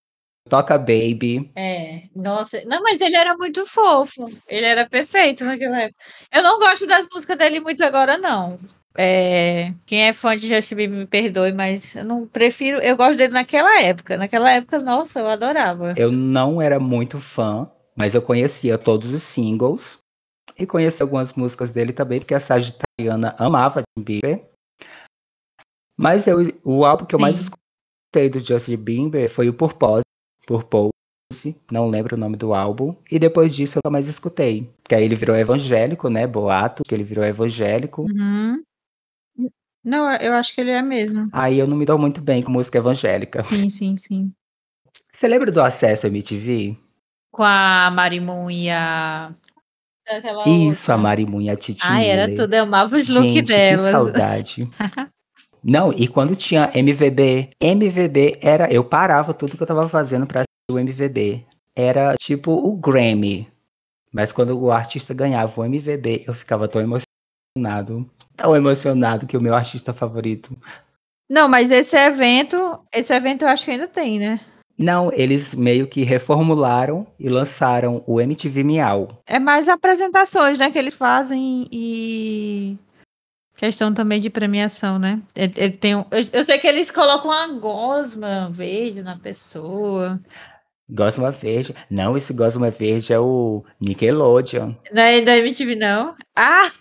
toca 0.48 0.78
Baby. 0.78 1.52
É, 1.56 2.04
nossa, 2.16 2.64
não, 2.66 2.84
mas 2.84 3.02
ele 3.02 3.16
era 3.16 3.36
muito 3.36 3.66
fofo, 3.66 4.30
ele 4.48 4.68
era 4.68 4.88
perfeito 4.88 5.44
naquela 5.44 5.82
época. 5.82 6.00
Eu 6.32 6.44
não 6.44 6.60
gosto 6.60 6.86
das 6.86 7.08
músicas 7.12 7.36
dele 7.40 7.60
muito 7.60 7.84
agora, 7.84 8.20
não. 8.20 8.60
É, 8.96 9.74
quem 9.88 10.04
é 10.04 10.14
fã 10.14 10.38
de 10.38 10.48
Justin 10.48 10.76
Bieber 10.76 11.00
me 11.00 11.08
perdoe, 11.08 11.52
mas 11.52 11.96
eu 11.96 12.06
não 12.06 12.28
prefiro, 12.28 12.78
eu 12.78 12.96
gosto 12.96 13.18
dele 13.18 13.34
naquela 13.34 13.82
época. 13.82 14.16
Naquela 14.16 14.52
época, 14.52 14.78
nossa, 14.78 15.22
eu 15.22 15.28
adorava. 15.28 15.96
Eu 15.98 16.12
não 16.12 16.62
era 16.62 16.80
muito 16.80 17.20
fã, 17.20 17.68
mas 17.96 18.14
eu 18.14 18.22
conhecia 18.22 18.78
todos 18.78 19.12
os 19.12 19.24
singles 19.24 19.98
e 20.60 20.68
conheci 20.68 21.02
algumas 21.02 21.34
músicas 21.34 21.72
dele 21.72 21.92
também, 21.94 22.20
porque 22.20 22.36
a 22.36 22.40
Sagitariana 22.40 23.36
amava 23.40 23.82
Justin 23.82 24.04
Bieber. 24.04 24.53
Mas 26.04 26.28
eu, 26.28 26.40
o 26.66 26.84
álbum 26.84 27.06
que 27.06 27.16
eu 27.16 27.20
mais 27.20 27.38
Sim. 27.38 27.44
escutei 27.44 28.30
do 28.30 28.38
Justin 28.38 28.76
Bieber 28.76 29.30
foi 29.30 29.48
o 29.48 29.54
Purpose, 29.54 30.04
Purpose, 30.46 30.92
não 31.72 31.88
lembro 31.88 32.18
o 32.18 32.20
nome 32.20 32.36
do 32.36 32.54
álbum, 32.54 32.94
e 33.10 33.18
depois 33.18 33.56
disso 33.56 33.80
eu 33.82 33.90
mais 33.90 34.06
escutei. 34.06 34.70
Porque 34.84 34.96
aí 34.96 35.06
ele 35.06 35.16
virou 35.16 35.34
evangélico, 35.34 36.10
né? 36.10 36.28
Boato, 36.28 36.84
que 36.84 36.94
ele 36.94 37.06
virou 37.06 37.24
evangélico. 37.24 38.02
Uhum. 38.02 38.62
Não, 39.82 40.14
eu 40.16 40.34
acho 40.34 40.54
que 40.54 40.60
ele 40.60 40.72
é 40.72 40.82
mesmo. 40.82 41.30
Aí 41.32 41.58
eu 41.58 41.68
não 41.68 41.78
me 41.78 41.86
dou 41.86 41.98
muito 41.98 42.22
bem 42.22 42.44
com 42.44 42.52
música 42.52 42.80
evangélica. 42.80 43.42
Sim, 43.46 43.70
sim, 43.70 43.96
sim. 43.96 44.34
Você 45.10 45.26
lembra 45.26 45.54
do 45.54 45.62
Acesso 45.62 46.08
MTV? 46.08 46.78
Com 47.32 47.44
a 47.44 47.90
Marimun 47.90 48.52
e 48.52 48.70
a. 48.70 49.34
Isso, 50.46 50.92
a 50.92 50.96
outra. 50.96 50.98
Marimun 50.98 51.40
e 51.40 51.50
a 51.50 51.56
Titi 51.56 51.82
Ai, 51.88 52.08
era 52.08 52.28
tudo, 52.28 52.54
eu 52.54 52.64
amava 52.64 52.94
os 52.94 53.08
looks 53.08 53.34
Gente, 53.34 53.54
que 53.54 53.78
saudade. 53.78 54.70
Não, 55.64 55.94
e 55.94 56.08
quando 56.08 56.36
tinha 56.36 56.72
MVB, 56.76 57.52
MVB 57.62 58.40
era. 58.42 58.72
Eu 58.72 58.84
parava 58.84 59.34
tudo 59.34 59.56
que 59.56 59.64
eu 59.64 59.68
tava 59.68 59.88
fazendo 59.88 60.28
pra 60.28 60.42
assistir 60.42 60.72
o 60.72 60.80
MVB. 60.80 61.46
Era 61.76 62.16
tipo 62.18 62.52
o 62.52 62.76
Grammy. 62.76 63.48
Mas 64.12 64.32
quando 64.32 64.60
o 64.60 64.72
artista 64.72 65.14
ganhava 65.14 65.60
o 65.60 65.66
MVB, 65.66 66.26
eu 66.28 66.34
ficava 66.34 66.68
tão 66.68 66.82
emocionado. 66.82 68.10
Tão 68.36 68.56
emocionado 68.56 69.26
que 69.26 69.38
o 69.38 69.42
meu 69.42 69.56
artista 69.56 69.94
favorito. 69.94 70.56
Não, 71.30 71.48
mas 71.48 71.72
esse 71.72 71.96
evento, 71.96 72.80
esse 72.94 73.14
evento 73.14 73.44
eu 73.44 73.48
acho 73.48 73.66
que 73.66 73.72
ainda 73.72 73.88
tem, 73.88 74.20
né? 74.20 74.40
Não, 74.78 75.12
eles 75.14 75.54
meio 75.54 75.88
que 75.88 76.04
reformularam 76.04 77.08
e 77.20 77.30
lançaram 77.30 78.04
o 78.06 78.20
MTV 78.20 78.64
Miau. 78.64 79.08
É 79.26 79.40
mais 79.40 79.70
apresentações, 79.70 80.60
né, 80.60 80.72
que 80.72 80.80
eles 80.80 80.94
fazem 80.94 81.68
e 81.72 82.78
questão 83.56 83.94
também 83.94 84.20
de 84.20 84.30
premiação, 84.30 84.98
né? 85.00 85.22
Ele, 85.36 85.54
ele 85.58 85.72
tem 85.74 85.96
um- 85.96 86.06
eu, 86.12 86.22
eu 86.34 86.44
sei 86.44 86.58
que 86.58 86.68
eles 86.68 86.90
colocam 86.92 87.30
uma 87.32 87.48
gosma 87.60 88.50
verde 88.52 89.02
na 89.02 89.18
pessoa. 89.18 90.20
Gosma 90.90 91.32
Verde. 91.32 91.74
Não, 91.90 92.16
esse 92.18 92.34
Gosma 92.34 92.70
Verde 92.70 93.14
é 93.14 93.20
o 93.20 93.64
Nickelodeon. 93.80 94.74
Não 94.92 95.02
é 95.02 95.22
da 95.22 95.38
MTV, 95.38 95.76
não? 95.76 96.16
Ah! 96.36 96.72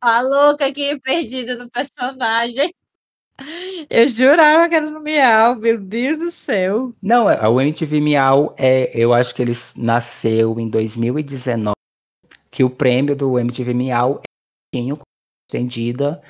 A 0.00 0.20
louca 0.20 0.66
aqui 0.66 0.98
perdida 1.00 1.56
no 1.56 1.70
personagem. 1.70 2.72
Eu 3.88 4.06
jurava 4.08 4.68
que 4.68 4.74
era 4.74 4.90
no 4.90 5.00
Miau, 5.00 5.56
meu 5.56 5.80
Deus 5.80 6.18
do 6.18 6.30
céu. 6.30 6.94
Não, 7.02 7.30
é- 7.30 7.48
o 7.48 7.60
MTV 7.60 8.00
Miau, 8.00 8.54
é, 8.58 8.90
eu 8.94 9.14
acho 9.14 9.34
que 9.34 9.40
ele 9.42 9.52
nasceu 9.76 10.58
em 10.60 10.68
2019, 10.68 11.74
que 12.50 12.62
o 12.62 12.68
prêmio 12.68 13.16
do 13.16 13.38
MTV 13.38 13.72
Miau 13.72 14.20
é 14.74 14.78
estendida, 15.54 16.22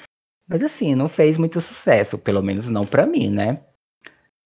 mas 0.48 0.62
assim, 0.62 0.94
não 0.94 1.08
fez 1.08 1.36
muito 1.36 1.60
sucesso, 1.60 2.18
pelo 2.18 2.42
menos 2.42 2.68
não 2.70 2.86
pra 2.86 3.06
mim, 3.06 3.28
né? 3.28 3.62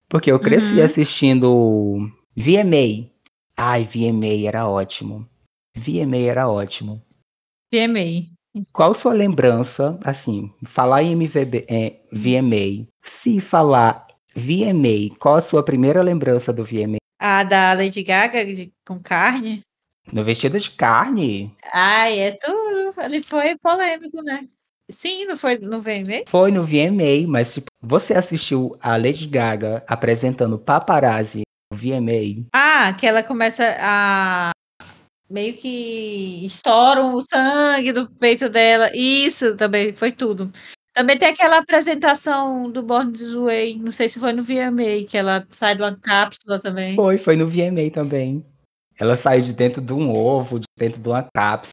Porque 0.09 0.31
eu 0.31 0.39
cresci 0.41 0.79
Uhum. 0.79 0.85
assistindo 0.85 2.11
VMA. 2.37 3.09
Ai, 3.57 3.85
VMA 3.85 4.47
era 4.49 4.69
ótimo. 4.69 5.29
VMA 5.77 6.17
era 6.29 6.49
ótimo. 6.49 7.01
PMA. 7.73 8.27
Qual 8.73 8.95
sua 8.95 9.13
lembrança, 9.13 9.99
assim, 10.05 10.53
falar 10.65 11.03
em 11.03 11.13
MVB, 11.13 11.67
é, 11.69 12.01
VMA, 12.13 12.87
se 13.03 13.41
falar 13.41 14.07
VMA, 14.37 15.15
qual 15.19 15.37
a 15.37 15.41
sua 15.41 15.65
primeira 15.65 16.03
lembrança 16.03 16.53
do 16.53 16.65
VMA? 16.65 16.99
A 17.19 17.43
da 17.43 17.73
Lady 17.73 18.03
Gaga 18.03 18.45
de- 18.45 18.73
com 18.87 19.01
carne. 19.01 19.63
No 20.13 20.23
vestido 20.23 20.59
de 20.61 20.71
carne? 20.71 21.57
Ai, 21.73 22.19
é 22.21 22.33
tudo. 22.33 22.95
Ele 23.03 23.23
foi 23.23 23.57
polêmico, 23.59 24.23
né? 24.23 24.47
Sim, 24.91 25.25
não 25.27 25.37
foi 25.37 25.59
no 25.59 25.81
VMA? 25.81 26.25
Foi 26.27 26.51
no 26.51 26.63
VMA, 26.63 27.27
mas 27.27 27.55
tipo, 27.55 27.67
você 27.81 28.15
assistiu 28.15 28.77
a 28.81 28.97
Lady 28.97 29.27
Gaga 29.27 29.83
apresentando 29.89 30.59
Paparazzi 30.59 31.43
VMA. 31.73 32.47
Ah, 32.53 32.93
que 32.93 33.07
ela 33.07 33.23
começa 33.23 33.77
a 33.81 34.51
meio 35.29 35.55
que 35.55 36.45
estouram 36.45 37.15
o 37.15 37.23
sangue 37.23 37.93
do 37.93 38.09
peito 38.09 38.49
dela. 38.49 38.91
Isso 38.95 39.57
também 39.57 39.95
foi 39.97 40.13
tudo. 40.13 40.53
Também 40.93 41.19
tem 41.19 41.29
aquela 41.29 41.59
apresentação 41.59 42.71
do 42.71 42.81
Born 42.81 43.13
This 43.13 43.35
Way, 43.35 43.79
não 43.79 43.91
sei 43.91 44.09
se 44.09 44.21
foi 44.21 44.33
no 44.33 44.45
VMA, 44.45 45.05
que 45.09 45.17
ela 45.17 45.45
sai 45.51 45.75
de 45.75 45.83
uma 45.83 45.97
cápsula 45.97 46.61
também. 46.61 46.95
Foi, 46.95 47.19
foi 47.19 47.35
no 47.35 47.49
VMA 47.49 47.91
também. 47.93 48.47
Ela 48.97 49.17
saiu 49.17 49.41
de 49.41 49.53
dentro 49.53 49.83
de 49.83 49.93
um 49.93 50.15
ovo, 50.15 50.61
de 50.61 50.67
dentro 50.79 51.01
de 51.01 51.09
uma 51.09 51.27
cápsula. 51.35 51.73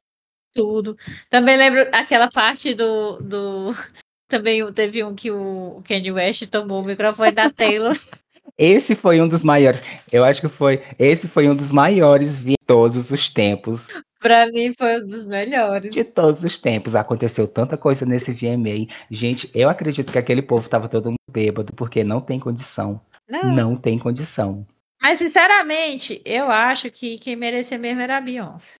Tudo. 0.54 0.96
Também 1.30 1.56
lembro 1.56 1.88
aquela 1.92 2.30
parte 2.30 2.74
do. 2.74 3.18
do... 3.20 3.74
Também 4.28 4.70
teve 4.72 5.04
um 5.04 5.14
que 5.14 5.30
o 5.30 5.82
Kanye 5.86 6.10
West 6.10 6.46
tomou 6.46 6.82
o 6.82 6.86
microfone 6.86 7.32
da 7.32 7.50
Taylor. 7.50 7.94
Esse 8.56 8.94
foi 8.94 9.20
um 9.20 9.28
dos 9.28 9.44
maiores. 9.44 9.82
Eu 10.10 10.24
acho 10.24 10.40
que 10.40 10.48
foi. 10.48 10.80
Esse 10.98 11.28
foi 11.28 11.48
um 11.48 11.54
dos 11.54 11.72
maiores 11.72 12.42
de 12.42 12.54
todos 12.66 13.10
os 13.10 13.30
tempos. 13.30 13.88
Pra 14.20 14.46
mim 14.46 14.72
foi 14.78 15.02
um 15.02 15.06
dos 15.06 15.26
melhores. 15.26 15.92
De 15.92 16.04
todos 16.04 16.42
os 16.44 16.58
tempos. 16.58 16.94
Aconteceu 16.94 17.46
tanta 17.46 17.76
coisa 17.76 18.06
nesse 18.06 18.32
VMA. 18.32 18.86
Gente, 19.10 19.50
eu 19.54 19.68
acredito 19.68 20.12
que 20.12 20.18
aquele 20.18 20.42
povo 20.42 20.68
tava 20.68 20.88
todo 20.88 21.06
mundo 21.06 21.16
bêbado, 21.30 21.72
porque 21.72 22.04
não 22.04 22.20
tem 22.20 22.38
condição. 22.38 23.00
Não. 23.28 23.54
Não 23.54 23.76
tem 23.76 23.98
condição. 23.98 24.66
Mas, 25.02 25.18
sinceramente, 25.18 26.22
eu 26.24 26.48
acho 26.50 26.90
que 26.90 27.18
quem 27.18 27.34
merecia 27.34 27.76
mesmo 27.76 28.00
era 28.00 28.18
a 28.18 28.20
Beyoncé. 28.20 28.76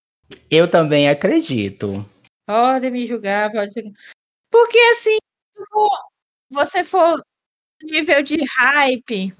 Eu 0.50 0.68
também 0.68 1.08
acredito. 1.08 2.04
Pode 2.46 2.90
me 2.90 3.06
julgar, 3.06 3.50
pode 3.52 3.72
ser. 3.72 3.90
Porque, 4.50 4.78
assim, 4.78 5.16
você 6.50 6.84
for 6.84 7.22
nível 7.82 8.22
de 8.22 8.36
hype, 8.44 9.32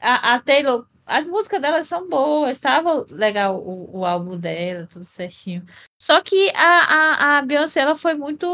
a, 0.00 0.34
a 0.34 0.40
Taylor, 0.40 0.86
as 1.06 1.26
músicas 1.26 1.60
dela 1.60 1.82
são 1.82 2.08
boas, 2.08 2.52
estava 2.52 3.04
legal 3.10 3.60
o, 3.60 3.98
o 3.98 4.04
álbum 4.04 4.38
dela, 4.38 4.86
tudo 4.86 5.04
certinho. 5.04 5.64
Só 6.00 6.20
que 6.20 6.50
a, 6.54 7.36
a, 7.36 7.38
a 7.38 7.42
Beyoncé, 7.42 7.80
ela 7.80 7.96
foi 7.96 8.14
muito, 8.14 8.46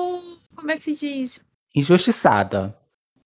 como 0.55 0.71
é 0.71 0.77
que 0.77 0.83
se 0.83 0.95
diz? 0.95 1.45
Injustiçada. 1.75 2.77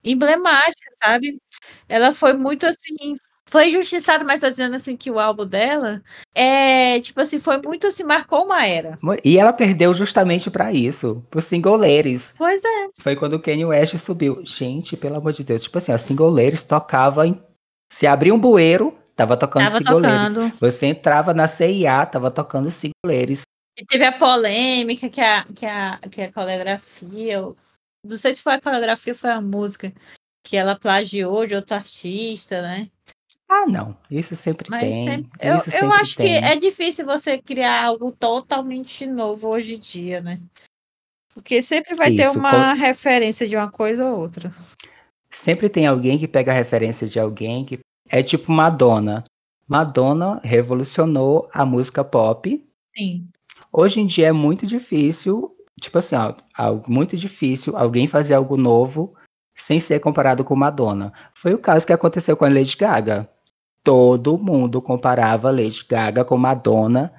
emblemática, 0.02 0.90
sabe? 1.02 1.40
Ela 1.88 2.12
foi 2.12 2.32
muito 2.34 2.66
assim. 2.66 3.16
Foi 3.54 3.68
injustiçada, 3.68 4.24
mas 4.24 4.40
tô 4.40 4.50
dizendo 4.50 4.74
assim 4.74 4.96
que 4.96 5.08
o 5.12 5.20
álbum 5.20 5.46
dela 5.46 6.02
é 6.34 6.98
tipo 6.98 7.22
assim, 7.22 7.38
foi 7.38 7.56
muito 7.58 7.86
assim, 7.86 8.02
marcou 8.02 8.44
uma 8.46 8.66
era. 8.66 8.98
E 9.24 9.38
ela 9.38 9.52
perdeu 9.52 9.94
justamente 9.94 10.50
pra 10.50 10.72
isso. 10.72 11.24
Pro 11.30 11.40
Single 11.40 11.76
Ladies. 11.76 12.34
Pois 12.36 12.64
é. 12.64 12.88
Foi 12.98 13.14
quando 13.14 13.34
o 13.34 13.40
Kanye 13.40 13.64
West 13.64 13.96
subiu. 13.98 14.44
Gente, 14.44 14.96
pelo 14.96 15.14
amor 15.18 15.32
de 15.32 15.44
Deus. 15.44 15.62
Tipo 15.62 15.78
assim, 15.78 15.92
a 15.92 15.98
Single 15.98 16.30
Ladies 16.30 16.64
tocava 16.64 17.28
em... 17.28 17.40
Se 17.92 18.08
abria 18.08 18.34
um 18.34 18.40
bueiro, 18.40 18.98
tava 19.14 19.36
tocando 19.36 19.66
Tava 19.66 19.78
Single 19.78 19.98
Ladies. 20.00 20.34
tocando. 20.34 20.52
Você 20.58 20.86
entrava 20.86 21.32
na 21.32 21.46
CIA, 21.46 22.06
tava 22.06 22.32
tocando 22.32 22.72
Single 22.72 22.92
Ladies. 23.06 23.42
E 23.78 23.86
teve 23.86 24.04
a 24.04 24.18
polêmica 24.18 25.08
que 25.08 25.20
a, 25.20 25.44
que 25.44 25.64
a, 25.64 26.00
que 26.10 26.22
a 26.22 26.32
coreografia. 26.32 27.34
eu- 27.34 27.56
Não 28.04 28.16
sei 28.16 28.34
se 28.34 28.42
foi 28.42 28.54
a 28.54 28.60
coreografia 28.60 29.12
ou 29.12 29.16
foi 29.18 29.30
a 29.30 29.40
música. 29.40 29.92
Que 30.44 30.56
ela 30.56 30.74
plagiou 30.76 31.46
de 31.46 31.54
outro 31.54 31.76
artista, 31.76 32.60
né? 32.60 32.88
Ah, 33.48 33.66
não. 33.66 33.96
Isso 34.10 34.34
sempre 34.34 34.70
Mas 34.70 34.80
tem. 34.82 35.04
sempre- 35.04 35.30
eu, 35.40 35.56
Isso 35.56 35.68
eu 35.68 35.72
sempre 35.72 35.96
acho 35.96 36.16
tem. 36.16 36.26
que 36.40 36.46
é 36.46 36.56
difícil 36.56 37.04
você 37.04 37.38
criar 37.38 37.84
algo 37.84 38.10
totalmente 38.10 39.06
novo 39.06 39.54
hoje 39.54 39.74
em 39.74 39.78
dia, 39.78 40.20
né? 40.20 40.40
Porque 41.34 41.62
sempre 41.62 41.96
vai 41.96 42.14
ter 42.14 42.22
Isso, 42.22 42.38
uma 42.38 42.72
referência 42.74 43.46
de 43.46 43.56
uma 43.56 43.70
coisa 43.70 44.04
ou 44.06 44.18
outra. 44.18 44.54
Sempre 45.30 45.68
tem 45.68 45.86
alguém 45.86 46.18
que 46.18 46.28
pega 46.28 46.52
a 46.52 46.54
referência 46.54 47.08
de 47.08 47.18
alguém 47.18 47.64
que 47.64 47.80
é 48.08 48.22
tipo 48.22 48.52
Madonna. 48.52 49.24
Madonna 49.68 50.40
revolucionou 50.44 51.48
a 51.52 51.64
música 51.66 52.04
pop. 52.04 52.64
Sim. 52.96 53.28
Hoje 53.72 54.00
em 54.00 54.06
dia 54.06 54.28
é 54.28 54.32
muito 54.32 54.66
difícil, 54.66 55.56
tipo 55.80 55.98
assim, 55.98 56.14
ó, 56.14 56.34
algo 56.56 56.84
muito 56.90 57.16
difícil 57.16 57.76
alguém 57.76 58.06
fazer 58.06 58.34
algo 58.34 58.56
novo 58.56 59.14
sem 59.56 59.80
ser 59.80 59.98
comparado 60.00 60.44
com 60.44 60.54
Madonna. 60.54 61.12
Foi 61.34 61.52
o 61.52 61.58
caso 61.58 61.86
que 61.86 61.92
aconteceu 61.92 62.36
com 62.36 62.44
a 62.44 62.48
Lady 62.48 62.76
Gaga. 62.76 63.28
Todo 63.84 64.38
mundo 64.38 64.80
comparava 64.82 65.48
a 65.48 65.52
Lady 65.52 65.84
Gaga 65.88 66.24
com 66.24 66.36
Madonna 66.38 67.12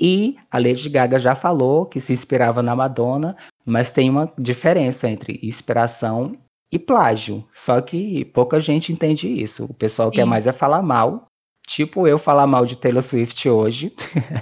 e 0.00 0.36
a 0.50 0.58
Lady 0.58 0.88
Gaga 0.88 1.18
já 1.18 1.34
falou 1.34 1.86
que 1.86 2.00
se 2.00 2.12
inspirava 2.12 2.62
na 2.62 2.74
Madonna, 2.74 3.36
mas 3.66 3.92
tem 3.92 4.08
uma 4.08 4.32
diferença 4.38 5.08
entre 5.08 5.40
inspiração 5.42 6.36
e 6.72 6.78
plágio. 6.78 7.46
Só 7.52 7.80
que 7.80 8.24
pouca 8.26 8.58
gente 8.58 8.92
entende 8.92 9.28
isso. 9.28 9.64
O 9.64 9.74
pessoal 9.74 10.10
quer 10.10 10.22
Sim. 10.22 10.28
mais 10.28 10.46
é 10.46 10.52
falar 10.52 10.82
mal. 10.82 11.26
Tipo 11.66 12.06
eu 12.06 12.18
falar 12.18 12.46
mal 12.46 12.64
de 12.64 12.76
Taylor 12.76 13.02
Swift 13.02 13.48
hoje, 13.48 13.94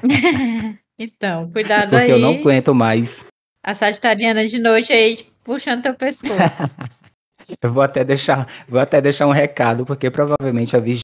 então, 0.98 1.48
cuidado 1.50 1.90
porque 1.90 2.04
aí. 2.04 2.10
eu 2.10 2.18
não 2.18 2.34
aguento 2.34 2.74
mais. 2.74 3.24
A 3.64 3.74
sagitariana 3.74 4.46
de 4.46 4.58
noite 4.58 4.92
aí 4.92 5.24
puxando 5.44 5.82
teu 5.82 5.94
pescoço. 5.94 6.34
Eu 7.60 7.72
vou 7.72 7.82
até 7.82 8.04
deixar, 8.04 8.46
vou 8.68 8.80
até 8.80 9.00
deixar 9.00 9.26
um 9.26 9.32
recado, 9.32 9.84
porque 9.84 10.08
provavelmente 10.08 10.76
a 10.76 10.78
Virgínia 10.78 11.02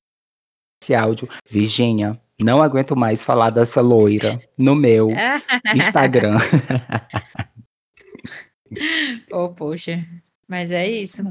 esse 0.82 0.94
áudio, 0.94 1.28
Virgínia, 1.48 2.20
não 2.40 2.62
aguento 2.62 2.96
mais 2.96 3.24
falar 3.24 3.50
dessa 3.50 3.80
loira 3.80 4.40
no 4.56 4.74
meu 4.74 5.10
Instagram. 5.74 6.36
oh, 9.32 9.50
poxa. 9.50 10.04
Mas 10.46 10.70
é 10.70 10.88
isso. 10.88 11.22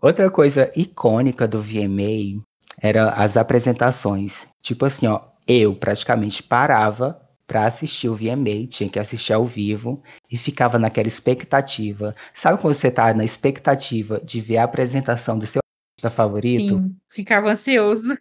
Outra 0.00 0.30
coisa 0.30 0.70
icônica 0.76 1.48
do 1.48 1.60
VMA 1.60 2.42
era 2.80 3.10
as 3.10 3.36
apresentações. 3.36 4.46
Tipo 4.62 4.86
assim, 4.86 5.06
ó, 5.06 5.22
eu 5.46 5.74
praticamente 5.74 6.42
parava 6.42 7.20
pra 7.46 7.64
assistir 7.64 8.08
o 8.08 8.14
VMA, 8.14 8.68
tinha 8.68 8.88
que 8.88 8.98
assistir 8.98 9.32
ao 9.32 9.44
vivo 9.44 10.00
e 10.30 10.38
ficava 10.38 10.78
naquela 10.78 11.08
expectativa. 11.08 12.14
Sabe 12.32 12.60
quando 12.60 12.74
você 12.74 12.92
tá 12.92 13.12
na 13.12 13.24
expectativa 13.24 14.20
de 14.22 14.40
ver 14.40 14.58
a 14.58 14.64
apresentação 14.64 15.36
do 15.36 15.46
seu 15.46 15.60
artista 15.98 16.10
favorito? 16.10 16.78
Sim, 16.78 16.96
ficava 17.10 17.50
ansioso. 17.50 18.16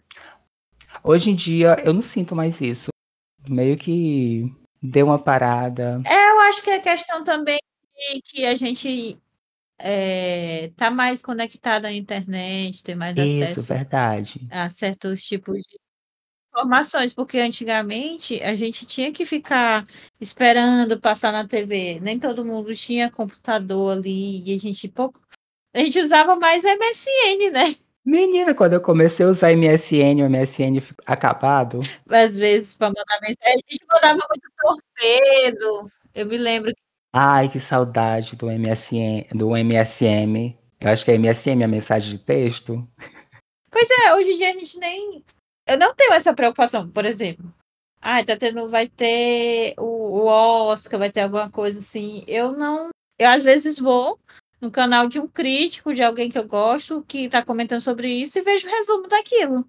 Hoje 1.04 1.32
em 1.32 1.36
dia 1.36 1.76
eu 1.86 1.94
não 1.94 2.02
sinto 2.02 2.36
mais 2.36 2.60
isso. 2.62 2.90
Meio 3.48 3.78
que 3.78 4.44
deu 4.82 5.08
uma 5.08 5.20
parada. 5.20 6.02
É, 6.06 6.32
eu 6.32 6.40
acho 6.42 6.62
que 6.62 6.70
é 6.70 6.80
questão 6.80 7.24
também 7.24 7.60
de 8.14 8.22
que 8.22 8.46
a 8.46 8.56
gente 8.56 9.20
é, 9.78 10.72
tá 10.76 10.92
mais 10.92 11.22
conectado 11.22 11.86
à 11.86 11.92
internet, 11.92 12.84
tem 12.84 12.96
mais 12.96 13.18
Isso, 13.18 13.44
acesso 13.44 13.62
verdade. 13.62 14.48
a 14.52 14.70
certos 14.70 15.24
tipos 15.24 15.58
de 15.58 15.80
informações, 16.54 17.14
porque 17.14 17.40
antigamente 17.40 18.42
a 18.42 18.56
gente 18.56 18.86
tinha 18.86 19.12
que 19.12 19.26
ficar 19.26 19.88
esperando 20.20 21.00
passar 21.00 21.32
na 21.32 21.48
TV. 21.48 22.00
Nem 22.02 22.20
todo 22.20 22.46
mundo 22.46 22.76
tinha 22.76 23.12
computador 23.12 23.98
ali 23.98 24.44
e 24.44 24.56
a 24.56 24.60
gente 24.60 24.88
pouco. 24.88 25.22
A 25.74 25.80
gente 25.80 26.00
usava 26.00 26.36
mais 26.36 26.64
o 26.64 26.68
MSN, 26.68 27.52
né? 27.52 27.76
Menina, 28.06 28.56
quando 28.56 28.74
eu 28.74 28.82
comecei 28.82 29.26
a 29.26 29.30
usar 29.30 29.52
MSN, 29.52 30.24
o 30.24 30.30
MSN 30.30 30.80
acabado. 31.06 31.80
Às 32.10 32.36
vezes 32.36 32.76
para 32.76 32.88
mandar 32.88 33.20
mensagem, 33.22 33.64
a 33.68 33.72
gente 33.72 33.86
mandava 33.92 34.20
muito 34.30 34.50
torpedo. 34.58 35.92
Eu 36.16 36.26
me 36.26 36.38
lembro 36.38 36.74
Ai, 37.12 37.50
que 37.50 37.60
saudade 37.60 38.36
do 38.36 38.52
MSN, 38.52 39.26
do 39.36 39.58
MSM. 39.58 40.56
Eu 40.80 40.90
acho 40.92 41.04
que 41.04 41.12
é 41.12 41.16
MSM 41.16 41.64
a 41.64 41.68
mensagem 41.68 42.12
de 42.12 42.20
texto. 42.20 42.88
Pois 43.72 43.90
é, 43.90 44.14
hoje 44.14 44.32
em 44.32 44.38
dia 44.38 44.52
a 44.52 44.54
gente 44.54 44.80
nem. 44.80 45.24
Eu 45.68 45.78
não 45.78 45.94
tenho 45.96 46.14
essa 46.14 46.34
preocupação, 46.34 46.90
por 46.90 47.06
exemplo. 47.06 47.52
Ah, 48.02 48.24
tá 48.24 48.38
tendo, 48.38 48.68
vai 48.68 48.88
ter 48.88 49.74
o, 49.78 49.84
o 49.84 50.26
Oscar, 50.26 51.00
vai 51.00 51.12
ter 51.12 51.22
alguma 51.22 51.50
coisa 51.50 51.80
assim. 51.80 52.24
Eu 52.28 52.52
não. 52.52 52.90
Eu 53.18 53.30
às 53.30 53.44
vezes 53.44 53.80
vou 53.80 54.18
no 54.62 54.70
canal 54.70 55.08
de 55.08 55.20
um 55.20 55.28
crítico, 55.28 55.94
de 55.94 56.04
alguém 56.04 56.30
que 56.30 56.38
eu 56.38 56.48
gosto, 56.48 57.04
que 57.08 57.30
tá 57.30 57.44
comentando 57.44 57.82
sobre 57.82 58.12
isso 58.12 58.38
e 58.38 58.42
vejo 58.42 58.68
o 58.68 58.72
resumo 58.72 59.08
daquilo. 59.08 59.66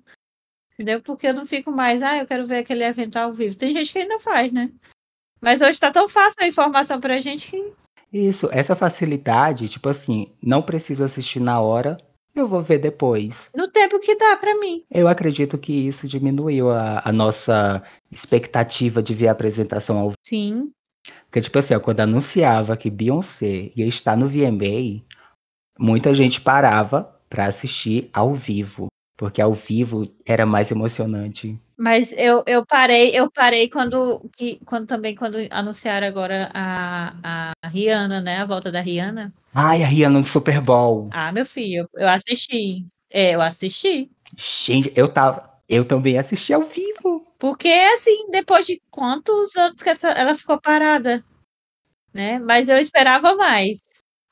Entendeu? 0.74 1.00
Porque 1.02 1.26
eu 1.26 1.34
não 1.34 1.44
fico 1.44 1.70
mais, 1.70 2.02
ah, 2.02 2.18
eu 2.18 2.26
quero 2.26 2.46
ver 2.46 2.58
aquele 2.58 2.84
evento 2.84 3.16
ao 3.16 3.32
vivo. 3.32 3.54
Tem 3.54 3.72
gente 3.72 3.92
que 3.92 3.98
ainda 3.98 4.18
faz, 4.18 4.52
né? 4.52 4.72
Mas 5.40 5.60
hoje 5.60 5.78
tá 5.78 5.90
tão 5.90 6.08
fácil 6.08 6.36
a 6.40 6.46
informação 6.46 7.00
pra 7.00 7.18
gente 7.18 7.50
que. 7.50 7.72
Isso, 8.12 8.48
essa 8.50 8.74
facilidade, 8.74 9.68
tipo 9.68 9.88
assim, 9.88 10.32
não 10.42 10.60
preciso 10.60 11.04
assistir 11.04 11.38
na 11.38 11.60
hora, 11.60 11.96
eu 12.34 12.46
vou 12.46 12.60
ver 12.60 12.78
depois. 12.78 13.50
No 13.54 13.68
tempo 13.68 13.98
que 14.00 14.16
dá 14.16 14.36
pra 14.36 14.58
mim. 14.58 14.84
Eu 14.90 15.06
acredito 15.06 15.58
que 15.58 15.88
isso 15.88 16.08
diminuiu 16.08 16.70
a, 16.70 17.02
a 17.04 17.12
nossa 17.12 17.82
expectativa 18.10 19.02
de 19.02 19.14
ver 19.14 19.28
a 19.28 19.32
apresentação 19.32 19.98
ao 19.98 20.12
Sim. 20.26 20.72
Porque, 21.24 21.40
tipo 21.40 21.58
assim, 21.58 21.74
ó, 21.74 21.80
quando 21.80 22.00
anunciava 22.00 22.76
que 22.76 22.90
Beyoncé 22.90 23.70
ia 23.76 23.86
estar 23.86 24.16
no 24.16 24.28
VMA, 24.28 25.02
muita 25.78 26.12
gente 26.12 26.40
parava 26.40 27.16
pra 27.28 27.46
assistir 27.46 28.10
ao 28.12 28.34
vivo. 28.34 28.88
Porque 29.16 29.40
ao 29.40 29.52
vivo 29.52 30.02
era 30.26 30.46
mais 30.46 30.70
emocionante. 30.70 31.60
Mas 31.76 32.12
eu, 32.12 32.42
eu 32.46 32.64
parei, 32.64 33.10
eu 33.10 33.30
parei 33.30 33.68
quando, 33.68 34.20
que, 34.36 34.58
quando 34.64 34.86
também 34.86 35.14
quando 35.14 35.36
anunciaram 35.50 36.06
agora 36.06 36.50
a, 36.52 37.52
a 37.62 37.68
Rihanna, 37.68 38.20
né? 38.20 38.38
A 38.38 38.46
volta 38.46 38.72
da 38.72 38.80
Rihanna. 38.80 39.32
Ai, 39.54 39.82
a 39.82 39.86
Rihanna 39.86 40.18
no 40.18 40.24
Super 40.24 40.60
Bowl. 40.60 41.08
Ah, 41.12 41.30
meu 41.32 41.44
filho, 41.44 41.88
eu, 41.94 42.08
assisti. 42.08 42.84
É, 43.10 43.34
eu 43.34 43.42
assisti. 43.42 44.10
Gente, 44.36 44.92
eu 44.96 45.08
tava. 45.08 45.50
Eu 45.68 45.84
também 45.84 46.18
assisti 46.18 46.52
ao 46.52 46.62
vivo. 46.62 47.19
Porque, 47.40 47.68
assim, 47.68 48.30
depois 48.30 48.66
de 48.66 48.80
quantos 48.90 49.56
anos 49.56 49.82
que 49.82 49.88
essa, 49.88 50.10
ela 50.10 50.34
ficou 50.34 50.60
parada? 50.60 51.24
Né? 52.12 52.38
Mas 52.38 52.68
eu 52.68 52.76
esperava 52.78 53.34
mais. 53.34 53.78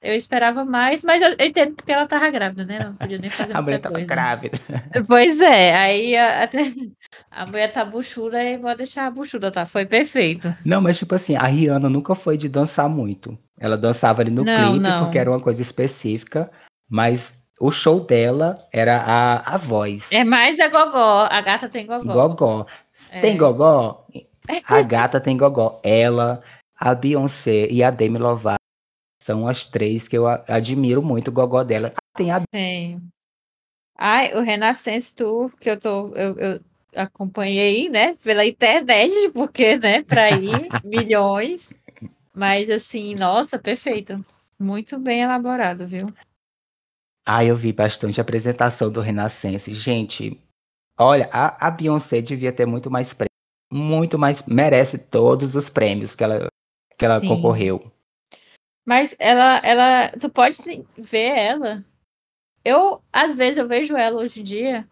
Eu 0.01 0.15
esperava 0.15 0.65
mais, 0.65 1.03
mas 1.03 1.21
eu, 1.21 1.31
eu 1.37 1.47
entendo 1.47 1.75
porque 1.75 1.91
ela 1.91 2.07
tava 2.07 2.31
grávida, 2.31 2.65
né? 2.65 2.79
Não 2.79 2.95
podia 2.95 3.19
nem 3.19 3.31
fazer 3.31 3.51
A 3.57 3.63
mulher 3.63 3.79
tava 3.81 3.95
coisa. 3.97 4.07
grávida. 4.07 4.57
Pois 5.09 5.41
é, 5.41 5.75
aí 5.75 6.15
a, 6.17 6.45
até, 6.45 6.73
a 7.33 7.47
mulher 7.47 7.73
tá 7.73 7.85
buchuda 7.85 8.41
e 8.43 8.59
vou 8.59 8.77
deixar 8.77 9.07
a 9.07 9.11
buchuda, 9.11 9.51
tá? 9.51 9.67
Foi 9.67 9.87
perfeito. 9.87 10.55
Não, 10.65 10.81
mas 10.81 10.99
tipo 10.99 11.15
assim, 11.15 11.35
a 11.35 11.45
Rihanna 11.45 11.89
nunca 11.89 12.15
foi 12.15 12.37
de 12.37 12.49
dançar 12.49 12.89
muito. 12.89 13.37
Ela 13.59 13.77
dançava 13.77 14.21
ali 14.23 14.31
no 14.31 14.45
Não, 14.45 14.55
clipe 14.73 14.89
não. 14.89 14.99
porque 15.03 15.19
era 15.19 15.31
uma 15.31 15.41
coisa 15.41 15.63
específica, 15.63 16.49
mas 16.89 17.35
o 17.61 17.71
show 17.71 18.01
dela 18.01 18.67
era 18.73 18.97
a, 18.99 19.55
a 19.55 19.57
voz. 19.57 20.13
É 20.13 20.25
mais 20.25 20.61
a 20.61 20.69
gogó. 20.69 21.27
A 21.31 21.41
gata 21.41 21.69
tem 21.69 21.87
gogó. 21.87 22.13
Gogó. 22.13 22.67
É. 23.11 23.21
Tem 23.21 23.37
gogó? 23.37 24.07
A 24.67 24.81
gata 24.81 25.21
tem 25.21 25.37
gogó. 25.37 25.79
Ela, 25.85 26.41
a 26.75 26.95
Beyoncé 26.95 27.67
e 27.71 27.85
a 27.85 27.91
Demi 27.91 28.19
Lovato 28.19 28.57
são 29.23 29.47
as 29.47 29.67
três 29.67 30.09
que 30.09 30.17
eu 30.17 30.27
admiro 30.27 31.03
muito 31.03 31.29
o 31.29 31.33
gogó 31.33 31.63
dela. 31.63 31.93
Ah, 31.95 32.17
Tem 32.17 32.31
a 32.31 32.41
Tem. 32.51 32.99
Ai, 33.95 34.33
o 34.35 34.41
Renaissance 34.41 35.15
Tour, 35.15 35.53
que 35.61 35.69
eu 35.69 35.79
tô. 35.79 36.09
Eu, 36.15 36.39
eu 36.39 36.61
acompanhei, 36.97 37.91
né? 37.91 38.15
Pela 38.25 38.47
internet, 38.47 39.31
porque, 39.35 39.77
né, 39.77 40.03
pra 40.03 40.31
ir, 40.31 40.69
milhões. 40.83 41.71
Mas 42.35 42.71
assim, 42.71 43.15
nossa, 43.15 43.59
perfeito. 43.59 44.25
Muito 44.59 44.99
bem 44.99 45.21
elaborado, 45.21 45.87
viu? 45.87 46.07
Ah, 47.31 47.45
eu 47.45 47.55
vi 47.55 47.75
bastante 47.75 48.23
apresentação 48.23 48.91
do 48.91 49.03
Renascença. 49.03 49.71
Gente, 49.71 50.41
olha, 50.99 51.29
a, 51.31 51.67
a 51.67 51.71
Beyoncé 51.71 52.23
devia 52.23 52.51
ter 52.51 52.65
muito 52.65 52.91
mais 52.91 53.13
prêmios. 53.13 53.29
Muito 53.71 54.19
mais. 54.19 54.43
Merece 54.45 54.97
todos 54.97 55.55
os 55.55 55.69
prêmios 55.69 56.17
que 56.17 56.25
ela, 56.25 56.47
que 56.97 57.05
ela 57.05 57.21
Sim. 57.21 57.29
concorreu. 57.29 57.93
Mas 58.83 59.15
ela, 59.19 59.59
ela, 59.59 60.09
tu 60.13 60.31
pode 60.31 60.57
ver 60.97 61.37
ela. 61.37 61.85
Eu, 62.65 63.03
às 63.13 63.35
vezes, 63.35 63.59
eu 63.59 63.69
vejo 63.69 63.95
ela 63.95 64.23
hoje 64.23 64.41
em 64.41 64.45
dia 64.45 64.89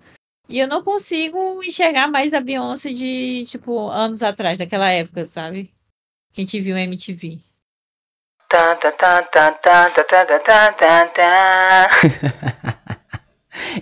e 0.47 0.59
eu 0.59 0.69
não 0.69 0.85
consigo 0.85 1.63
enxergar 1.65 2.07
mais 2.07 2.35
a 2.35 2.41
Beyoncé 2.43 2.93
de, 2.93 3.45
tipo, 3.47 3.89
anos 3.89 4.23
atrás, 4.23 4.59
daquela 4.59 4.91
época, 4.91 5.25
sabe? 5.25 5.75
Que 6.35 6.43
a 6.43 6.45
gente 6.45 6.61
viu 6.61 6.77
MTV. 6.77 7.41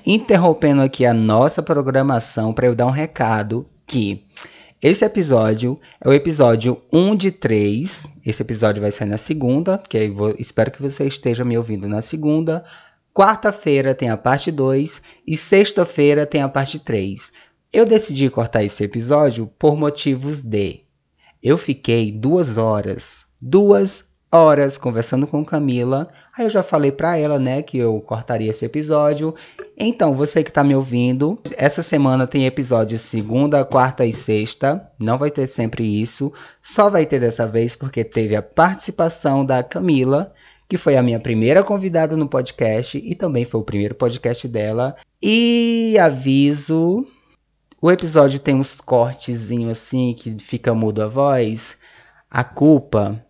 Interrompendo 0.06 0.82
aqui 0.82 1.04
a 1.04 1.12
nossa 1.14 1.62
programação 1.62 2.52
para 2.52 2.66
eu 2.66 2.74
dar 2.74 2.86
um 2.86 2.90
recado 2.90 3.68
que 3.86 4.24
esse 4.82 5.04
episódio 5.04 5.80
é 6.00 6.08
o 6.08 6.12
episódio 6.12 6.80
1 6.92 7.16
de 7.16 7.30
3. 7.30 8.06
Esse 8.24 8.42
episódio 8.42 8.82
vai 8.82 8.90
sair 8.90 9.08
na 9.08 9.16
segunda, 9.16 9.78
que 9.88 10.08
vou- 10.08 10.34
espero 10.38 10.70
que 10.70 10.82
você 10.82 11.06
esteja 11.06 11.44
me 11.44 11.56
ouvindo 11.56 11.88
na 11.88 12.02
segunda. 12.02 12.64
Quarta-feira 13.14 13.94
tem 13.94 14.10
a 14.10 14.16
parte 14.16 14.50
2 14.50 15.00
e 15.26 15.36
sexta-feira 15.36 16.26
tem 16.26 16.42
a 16.42 16.48
parte 16.48 16.78
3. 16.78 17.32
Eu 17.72 17.84
decidi 17.86 18.28
cortar 18.28 18.62
esse 18.62 18.84
episódio 18.84 19.46
por 19.58 19.76
motivos 19.76 20.42
de 20.42 20.82
eu 21.42 21.56
fiquei 21.58 22.10
duas 22.12 22.56
horas, 22.58 23.26
duas 23.40 24.04
horas 24.34 24.76
conversando 24.76 25.28
com 25.28 25.44
Camila. 25.44 26.08
Aí 26.36 26.44
eu 26.44 26.50
já 26.50 26.62
falei 26.62 26.90
pra 26.90 27.16
ela, 27.16 27.38
né, 27.38 27.62
que 27.62 27.78
eu 27.78 28.00
cortaria 28.00 28.50
esse 28.50 28.64
episódio. 28.64 29.32
Então, 29.78 30.14
você 30.14 30.42
que 30.42 30.52
tá 30.52 30.64
me 30.64 30.74
ouvindo, 30.74 31.38
essa 31.56 31.82
semana 31.82 32.26
tem 32.26 32.44
episódio 32.44 32.98
segunda, 32.98 33.64
quarta 33.64 34.04
e 34.04 34.12
sexta. 34.12 34.90
Não 34.98 35.16
vai 35.16 35.30
ter 35.30 35.46
sempre 35.46 35.84
isso. 35.84 36.32
Só 36.60 36.90
vai 36.90 37.06
ter 37.06 37.20
dessa 37.20 37.46
vez 37.46 37.76
porque 37.76 38.02
teve 38.02 38.34
a 38.34 38.42
participação 38.42 39.46
da 39.46 39.62
Camila, 39.62 40.32
que 40.68 40.76
foi 40.76 40.96
a 40.96 41.02
minha 41.02 41.20
primeira 41.20 41.62
convidada 41.62 42.16
no 42.16 42.28
podcast 42.28 42.98
e 42.98 43.14
também 43.14 43.44
foi 43.44 43.60
o 43.60 43.64
primeiro 43.64 43.94
podcast 43.94 44.48
dela. 44.48 44.96
E 45.22 45.96
aviso, 46.00 47.06
o 47.80 47.90
episódio 47.90 48.40
tem 48.40 48.56
uns 48.56 48.80
cortezinhos 48.80 49.78
assim 49.78 50.12
que 50.12 50.36
fica 50.40 50.74
mudo 50.74 51.02
a 51.02 51.06
voz. 51.06 51.78
A 52.28 52.42
culpa 52.42 53.23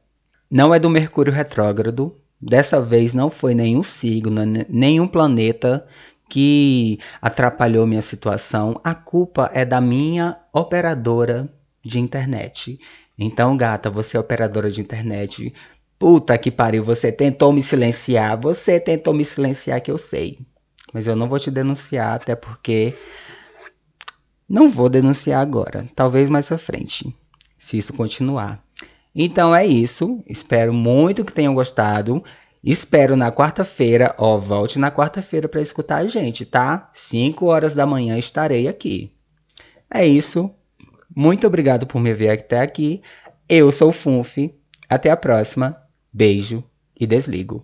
não 0.54 0.72
é 0.72 0.78
do 0.78 0.88
Mercúrio 0.88 1.32
retrógrado. 1.32 2.16
Dessa 2.40 2.80
vez 2.80 3.12
não 3.12 3.28
foi 3.28 3.56
nenhum 3.56 3.82
signo, 3.82 4.46
ne- 4.46 4.64
nenhum 4.68 5.08
planeta 5.08 5.84
que 6.30 6.96
atrapalhou 7.20 7.88
minha 7.88 8.00
situação. 8.00 8.80
A 8.84 8.94
culpa 8.94 9.50
é 9.52 9.64
da 9.64 9.80
minha 9.80 10.38
operadora 10.52 11.52
de 11.84 11.98
internet. 11.98 12.78
Então, 13.18 13.56
gata, 13.56 13.90
você 13.90 14.16
é 14.16 14.20
operadora 14.20 14.70
de 14.70 14.80
internet. 14.80 15.52
Puta 15.98 16.38
que 16.38 16.52
pariu, 16.52 16.84
você 16.84 17.10
tentou 17.10 17.52
me 17.52 17.60
silenciar. 17.60 18.40
Você 18.40 18.78
tentou 18.78 19.12
me 19.12 19.24
silenciar, 19.24 19.80
que 19.80 19.90
eu 19.90 19.98
sei. 19.98 20.38
Mas 20.92 21.08
eu 21.08 21.16
não 21.16 21.28
vou 21.28 21.40
te 21.40 21.50
denunciar, 21.50 22.14
até 22.14 22.36
porque 22.36 22.94
não 24.48 24.70
vou 24.70 24.88
denunciar 24.88 25.42
agora, 25.42 25.84
talvez 25.96 26.30
mais 26.30 26.46
pra 26.46 26.58
frente, 26.58 27.12
se 27.58 27.76
isso 27.76 27.92
continuar. 27.92 28.62
Então 29.14 29.54
é 29.54 29.64
isso, 29.64 30.22
espero 30.26 30.72
muito 30.72 31.24
que 31.24 31.32
tenham 31.32 31.54
gostado. 31.54 32.24
Espero 32.62 33.14
na 33.14 33.30
quarta-feira, 33.30 34.14
ó, 34.16 34.38
volte 34.38 34.78
na 34.78 34.90
quarta-feira 34.90 35.46
pra 35.46 35.60
escutar 35.60 35.98
a 35.98 36.06
gente, 36.06 36.46
tá? 36.46 36.88
5 36.94 37.44
horas 37.44 37.74
da 37.74 37.84
manhã 37.84 38.16
estarei 38.16 38.66
aqui. 38.66 39.12
É 39.90 40.06
isso. 40.06 40.50
Muito 41.14 41.46
obrigado 41.46 41.86
por 41.86 42.00
me 42.00 42.14
ver 42.14 42.30
até 42.30 42.60
aqui. 42.60 43.02
Eu 43.46 43.70
sou 43.70 43.90
o 43.90 43.92
Funf. 43.92 44.38
Até 44.88 45.10
a 45.10 45.16
próxima. 45.16 45.76
Beijo 46.10 46.64
e 46.98 47.06
desligo. 47.06 47.62